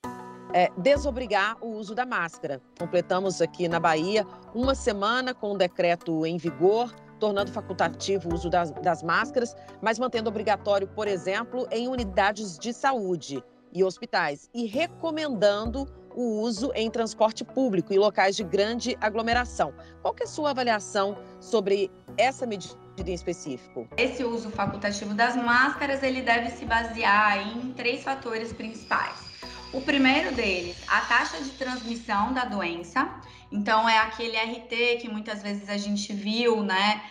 é, 0.53 0.69
desobrigar 0.77 1.57
o 1.59 1.69
uso 1.69 1.95
da 1.95 2.05
máscara. 2.05 2.61
Completamos 2.77 3.41
aqui 3.41 3.67
na 3.67 3.79
Bahia 3.79 4.27
uma 4.53 4.75
semana 4.75 5.33
com 5.33 5.47
o 5.47 5.53
um 5.55 5.57
decreto 5.57 6.27
em 6.27 6.37
vigor, 6.37 6.93
tornando 7.19 7.51
facultativo 7.51 8.29
o 8.29 8.35
uso 8.35 8.49
das, 8.49 8.69
das 8.69 9.01
máscaras, 9.01 9.55
mas 9.81 9.97
mantendo 9.97 10.29
obrigatório, 10.29 10.87
por 10.87 11.07
exemplo, 11.07 11.67
em 11.71 11.87
unidades 11.87 12.59
de 12.59 12.71
saúde 12.71 13.43
e 13.73 13.83
hospitais, 13.83 14.49
e 14.53 14.67
recomendando 14.67 15.87
o 16.15 16.41
uso 16.41 16.71
em 16.75 16.89
transporte 16.89 17.43
público 17.43 17.93
e 17.93 17.97
locais 17.97 18.35
de 18.35 18.43
grande 18.43 18.97
aglomeração. 19.01 19.73
Qual 20.01 20.15
é 20.19 20.23
a 20.23 20.27
sua 20.27 20.51
avaliação 20.51 21.17
sobre 21.39 21.91
essa 22.17 22.45
medida 22.45 22.77
em 22.97 23.13
específico? 23.13 23.87
Esse 23.97 24.23
uso 24.23 24.49
facultativo 24.49 25.13
das 25.13 25.35
máscaras, 25.35 26.03
ele 26.03 26.21
deve 26.21 26.49
se 26.51 26.65
basear 26.65 27.47
em 27.47 27.73
três 27.73 28.03
fatores 28.03 28.53
principais. 28.53 29.33
O 29.73 29.81
primeiro 29.81 30.35
deles, 30.35 30.77
a 30.87 31.01
taxa 31.01 31.41
de 31.41 31.49
transmissão 31.51 32.31
da 32.31 32.45
doença. 32.45 33.09
Então, 33.51 33.89
é 33.89 33.97
aquele 33.97 34.37
RT 34.37 35.01
que 35.01 35.09
muitas 35.09 35.41
vezes 35.41 35.67
a 35.67 35.77
gente 35.77 36.13
viu, 36.13 36.63
né, 36.63 37.01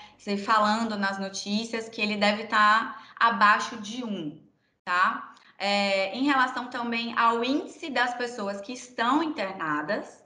falando 0.44 0.96
nas 0.96 1.18
notícias, 1.18 1.88
que 1.88 2.00
ele 2.00 2.16
deve 2.16 2.44
estar 2.44 3.14
abaixo 3.18 3.76
de 3.78 4.04
1, 4.04 4.40
tá? 4.84 5.31
É, 5.64 6.12
em 6.12 6.24
relação 6.24 6.66
também 6.66 7.16
ao 7.16 7.44
índice 7.44 7.88
das 7.88 8.12
pessoas 8.14 8.60
que 8.60 8.72
estão 8.72 9.22
internadas. 9.22 10.20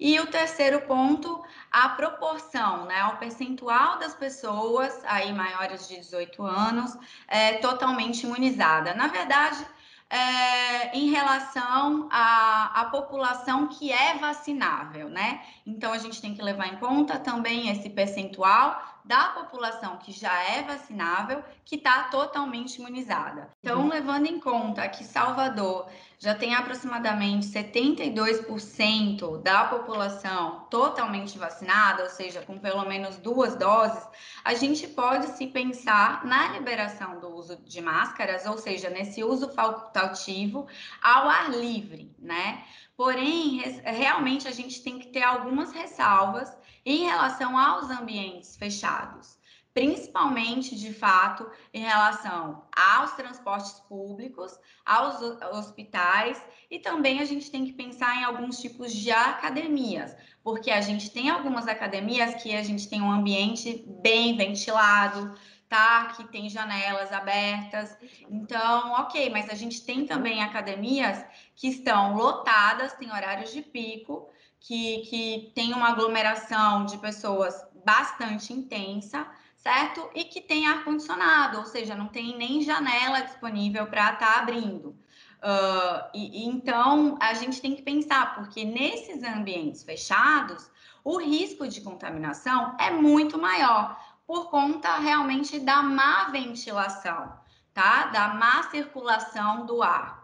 E 0.00 0.18
o 0.18 0.26
terceiro 0.26 0.80
ponto, 0.80 1.44
a 1.70 1.90
proporção, 1.90 2.86
né, 2.86 3.04
o 3.04 3.16
percentual 3.16 4.00
das 4.00 4.14
pessoas 4.14 4.92
aí 5.04 5.32
maiores 5.32 5.86
de 5.86 5.96
18 5.96 6.42
anos 6.42 6.98
é, 7.28 7.58
totalmente 7.58 8.24
imunizada. 8.24 8.92
Na 8.92 9.06
verdade, 9.06 9.64
é, 10.08 10.96
em 10.96 11.08
relação 11.08 12.08
à, 12.10 12.80
à 12.80 12.84
população 12.86 13.68
que 13.68 13.92
é 13.92 14.18
vacinável, 14.18 15.08
né? 15.08 15.40
Então 15.64 15.92
a 15.92 15.98
gente 15.98 16.20
tem 16.20 16.34
que 16.34 16.42
levar 16.42 16.66
em 16.66 16.78
conta 16.78 17.16
também 17.16 17.70
esse 17.70 17.88
percentual 17.88 18.82
da 19.04 19.30
população 19.30 19.96
que 19.98 20.12
já 20.12 20.42
é 20.42 20.62
vacinável 20.62 21.42
que 21.64 21.76
está 21.76 22.04
totalmente 22.04 22.76
imunizada. 22.76 23.50
Então, 23.62 23.80
uhum. 23.82 23.88
levando 23.88 24.26
em 24.26 24.40
conta 24.40 24.88
que 24.88 25.04
Salvador 25.04 25.88
já 26.18 26.34
tem 26.34 26.54
aproximadamente 26.54 27.46
72% 27.46 29.40
da 29.42 29.64
população 29.64 30.66
totalmente 30.70 31.38
vacinada, 31.38 32.02
ou 32.02 32.10
seja, 32.10 32.42
com 32.42 32.58
pelo 32.58 32.84
menos 32.84 33.16
duas 33.16 33.56
doses, 33.56 34.06
a 34.44 34.52
gente 34.52 34.86
pode 34.88 35.28
se 35.28 35.46
pensar 35.46 36.26
na 36.26 36.48
liberação 36.48 37.18
do 37.20 37.34
uso 37.34 37.56
de 37.56 37.80
máscaras, 37.80 38.44
ou 38.44 38.58
seja, 38.58 38.90
nesse 38.90 39.24
uso 39.24 39.48
facultativo 39.48 40.66
ao 41.02 41.26
ar 41.26 41.50
livre, 41.50 42.14
né? 42.18 42.64
Porém, 42.96 43.62
realmente 43.82 44.46
a 44.46 44.52
gente 44.52 44.82
tem 44.82 44.98
que 44.98 45.06
ter 45.06 45.22
algumas 45.22 45.72
ressalvas 45.72 46.54
em 46.84 47.04
relação 47.04 47.58
aos 47.58 47.90
ambientes 47.90 48.56
fechados 48.56 49.40
principalmente 49.72 50.74
de 50.76 50.92
fato 50.92 51.48
em 51.72 51.80
relação 51.80 52.64
aos 52.74 53.12
transportes 53.12 53.72
públicos, 53.88 54.58
aos 54.84 55.20
hospitais 55.56 56.42
e 56.70 56.78
também 56.78 57.20
a 57.20 57.24
gente 57.24 57.50
tem 57.50 57.64
que 57.64 57.72
pensar 57.72 58.16
em 58.16 58.24
alguns 58.24 58.60
tipos 58.60 58.92
de 58.92 59.10
academias, 59.10 60.16
porque 60.42 60.70
a 60.70 60.80
gente 60.80 61.10
tem 61.10 61.30
algumas 61.30 61.68
academias 61.68 62.42
que 62.42 62.54
a 62.54 62.62
gente 62.62 62.88
tem 62.88 63.00
um 63.00 63.12
ambiente 63.12 63.84
bem 64.02 64.36
ventilado, 64.36 65.34
tá? 65.68 66.06
Que 66.16 66.24
tem 66.24 66.48
janelas 66.48 67.12
abertas. 67.12 67.96
Então, 68.28 68.92
ok, 68.94 69.30
mas 69.30 69.48
a 69.48 69.54
gente 69.54 69.84
tem 69.84 70.04
também 70.04 70.42
academias 70.42 71.24
que 71.54 71.68
estão 71.68 72.16
lotadas, 72.16 72.94
tem 72.94 73.12
horários 73.12 73.52
de 73.52 73.62
pico, 73.62 74.28
que, 74.60 74.98
que 75.08 75.52
tem 75.54 75.72
uma 75.72 75.88
aglomeração 75.88 76.84
de 76.84 76.98
pessoas 76.98 77.54
bastante 77.84 78.52
intensa 78.52 79.26
certo? 79.60 80.10
E 80.14 80.24
que 80.24 80.40
tem 80.40 80.66
ar-condicionado, 80.66 81.58
ou 81.58 81.66
seja, 81.66 81.94
não 81.94 82.08
tem 82.08 82.36
nem 82.36 82.62
janela 82.62 83.20
disponível 83.20 83.86
para 83.86 84.12
estar 84.12 84.34
tá 84.34 84.38
abrindo. 84.38 84.96
Uh, 85.42 86.10
e, 86.12 86.44
e, 86.44 86.48
então 86.48 87.16
a 87.20 87.32
gente 87.34 87.60
tem 87.60 87.74
que 87.74 87.82
pensar, 87.82 88.34
porque 88.34 88.64
nesses 88.64 89.22
ambientes 89.22 89.82
fechados, 89.82 90.70
o 91.02 91.18
risco 91.18 91.66
de 91.66 91.80
contaminação 91.80 92.76
é 92.78 92.90
muito 92.90 93.38
maior, 93.38 93.98
por 94.26 94.50
conta 94.50 94.98
realmente 94.98 95.58
da 95.58 95.82
má 95.82 96.28
ventilação, 96.30 97.32
tá? 97.72 98.06
Da 98.06 98.28
má 98.34 98.62
circulação 98.64 99.66
do 99.66 99.82
ar. 99.82 100.20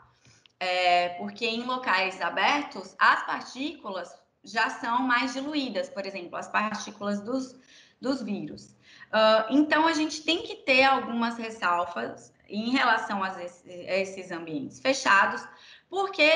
É, 0.59 1.11
porque 1.18 1.46
em 1.46 1.64
locais 1.64 2.20
abertos, 2.22 2.94
as 2.99 3.27
partículas 3.27 4.14
já 4.46 4.70
são 4.70 5.02
mais 5.02 5.35
diluídas, 5.35 5.88
por 5.88 6.06
exemplo, 6.06 6.37
as 6.37 6.48
partículas 6.48 7.20
dos, 7.20 7.54
dos 8.00 8.22
vírus. 8.22 8.76
Uh, 9.09 9.46
então, 9.50 9.87
a 9.87 9.92
gente 9.92 10.22
tem 10.22 10.42
que 10.42 10.56
ter 10.56 10.85
algumas 10.85 11.37
ressalvas 11.37 12.32
em 12.48 12.70
relação 12.70 13.22
a, 13.22 13.42
esse, 13.42 13.68
a 13.70 13.96
esses 13.98 14.30
ambientes 14.30 14.80
fechados, 14.80 15.46
porque 15.88 16.30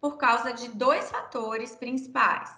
por 0.00 0.16
causa 0.16 0.52
de 0.52 0.68
dois 0.68 1.08
fatores 1.10 1.76
principais. 1.76 2.52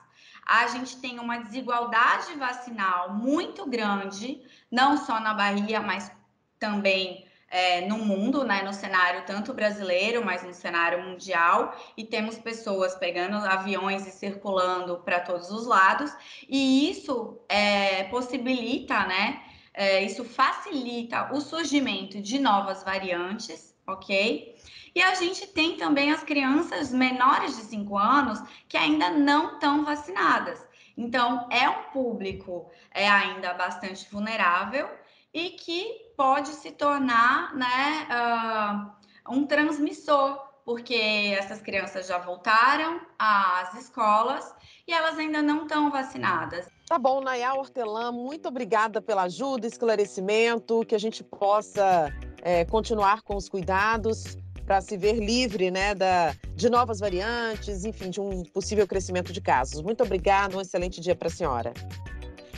A 0.47 0.67
gente 0.69 0.97
tem 0.97 1.19
uma 1.19 1.39
desigualdade 1.39 2.35
vacinal 2.35 3.13
muito 3.13 3.67
grande, 3.67 4.43
não 4.71 4.97
só 4.97 5.21
na 5.21 5.35
Bahia, 5.35 5.81
mas 5.81 6.11
também 6.59 7.27
é, 7.55 7.83
no 7.83 7.99
mundo, 7.99 8.43
né, 8.43 8.63
no 8.63 8.73
cenário 8.73 9.25
tanto 9.25 9.55
brasileiro, 9.55 10.25
mas 10.25 10.43
no 10.43 10.53
cenário 10.53 11.05
mundial, 11.05 11.73
e 11.97 12.03
temos 12.05 12.37
pessoas 12.37 12.97
pegando 12.97 13.37
aviões 13.37 14.05
e 14.09 14.11
circulando 14.11 14.97
para 15.05 15.21
todos 15.21 15.53
os 15.53 15.65
lados, 15.65 16.13
e 16.49 16.91
isso 16.91 17.41
é, 17.49 18.03
possibilita, 18.05 19.07
né, 19.07 19.41
é, 19.73 20.03
isso 20.03 20.25
facilita 20.25 21.33
o 21.33 21.41
surgimento 21.41 22.21
de 22.21 22.41
novas 22.41 22.83
variantes, 22.83 23.73
ok? 23.87 24.57
E 24.93 25.01
a 25.01 25.15
gente 25.15 25.47
tem 25.47 25.77
também 25.77 26.11
as 26.11 26.25
crianças 26.25 26.91
menores 26.91 27.57
de 27.57 27.63
5 27.63 27.97
anos 27.97 28.41
que 28.69 28.77
ainda 28.77 29.11
não 29.11 29.55
estão 29.55 29.85
vacinadas. 29.85 30.61
Então, 30.97 31.49
é 31.51 31.69
um 31.69 31.85
público 31.93 32.69
é, 32.91 33.09
ainda 33.09 33.55
bastante 33.55 34.09
vulnerável 34.11 34.89
e 35.33 35.51
que 35.51 36.04
pode 36.17 36.49
se 36.51 36.71
tornar 36.71 37.55
né, 37.55 38.09
uh, 38.11 39.35
um 39.35 39.47
transmissor, 39.47 40.39
porque 40.65 40.95
essas 41.39 41.61
crianças 41.61 42.07
já 42.07 42.19
voltaram 42.19 43.01
às 43.19 43.75
escolas 43.75 44.55
e 44.87 44.93
elas 44.93 45.19
ainda 45.19 45.43
não 45.43 45.63
estão 45.63 45.91
vacinadas. 45.91 46.67
Tá 46.87 46.99
bom, 46.99 47.21
Nayá 47.21 47.55
Hortelã, 47.55 48.13
muito 48.13 48.49
obrigada 48.49 49.01
pela 49.01 49.23
ajuda, 49.23 49.67
esclarecimento, 49.67 50.85
que 50.87 50.95
a 50.95 50.99
gente 50.99 51.25
possa 51.25 52.13
é, 52.43 52.65
continuar 52.65 53.23
com 53.23 53.37
os 53.37 53.49
cuidados 53.49 54.37
para 54.67 54.81
se 54.81 54.97
ver 54.97 55.15
livre 55.15 55.71
né, 55.71 55.95
da, 55.95 56.35
de 56.55 56.69
novas 56.71 57.01
variantes, 57.01 57.85
enfim, 57.85 58.11
de 58.11 58.21
um 58.21 58.43
possível 58.45 58.87
crescimento 58.87 59.33
de 59.33 59.41
casos. 59.41 59.83
Muito 59.83 60.03
obrigada, 60.03 60.57
um 60.57 60.61
excelente 60.61 61.01
dia 61.01 61.15
para 61.15 61.29
a 61.29 61.31
senhora. 61.31 61.73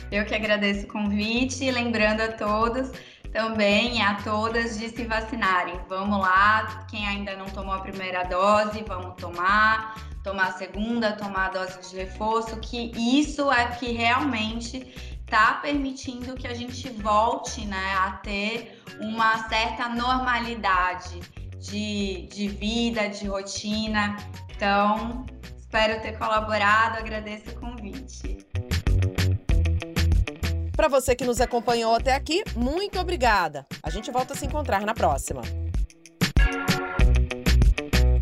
Eu 0.09 0.25
que 0.25 0.33
agradeço 0.33 0.85
o 0.85 0.87
convite, 0.87 1.69
lembrando 1.69 2.21
a 2.21 2.31
todos 2.31 2.91
também 3.37 4.01
a 4.01 4.15
todas 4.23 4.79
de 4.79 4.89
se 4.89 5.05
vacinarem. 5.05 5.79
Vamos 5.87 6.19
lá, 6.19 6.87
quem 6.89 7.07
ainda 7.07 7.35
não 7.35 7.45
tomou 7.45 7.75
a 7.75 7.79
primeira 7.79 8.23
dose, 8.23 8.83
vamos 8.87 9.13
tomar 9.15 9.95
tomar 10.23 10.47
a 10.47 10.51
segunda, 10.53 11.13
tomar 11.13 11.45
a 11.45 11.49
dose 11.51 11.89
de 11.89 11.97
reforço, 11.97 12.59
que 12.59 12.91
isso 12.97 13.49
é 13.49 13.67
que 13.67 13.93
realmente 13.93 14.85
está 15.21 15.53
permitindo 15.53 16.35
que 16.35 16.47
a 16.47 16.53
gente 16.53 16.89
volte 16.89 17.63
né, 17.65 17.93
a 17.97 18.11
ter 18.23 18.83
uma 18.99 19.47
certa 19.47 19.87
normalidade 19.87 21.21
de, 21.59 22.27
de 22.27 22.49
vida, 22.49 23.07
de 23.07 23.27
rotina. 23.27 24.17
Então, 24.53 25.25
espero 25.57 26.01
ter 26.01 26.17
colaborado, 26.17 26.97
agradeço 26.97 27.51
o 27.51 27.59
convite. 27.61 28.46
Para 30.77 30.87
você 30.87 31.15
que 31.15 31.25
nos 31.25 31.41
acompanhou 31.41 31.95
até 31.95 32.13
aqui, 32.13 32.43
muito 32.55 32.99
obrigada. 32.99 33.65
A 33.81 33.89
gente 33.89 34.11
volta 34.11 34.33
a 34.33 34.37
se 34.37 34.45
encontrar 34.45 34.85
na 34.85 34.93
próxima. 34.93 35.41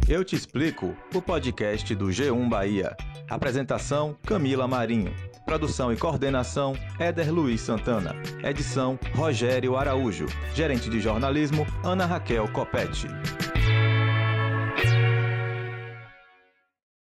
Eu 0.07 0.23
Te 0.23 0.37
Explico, 0.37 0.95
o 1.13 1.21
podcast 1.21 1.93
do 1.93 2.05
G1 2.05 2.47
Bahia. 2.47 2.95
Apresentação: 3.29 4.15
Camila 4.25 4.69
Marinho. 4.69 5.13
Produção 5.45 5.91
e 5.91 5.97
coordenação: 5.97 6.77
Éder 6.97 7.29
Luiz 7.29 7.59
Santana. 7.59 8.15
Edição: 8.41 8.97
Rogério 9.13 9.75
Araújo. 9.75 10.25
Gerente 10.53 10.89
de 10.89 11.01
jornalismo: 11.01 11.67
Ana 11.83 12.05
Raquel 12.05 12.47
Copete. 12.53 13.07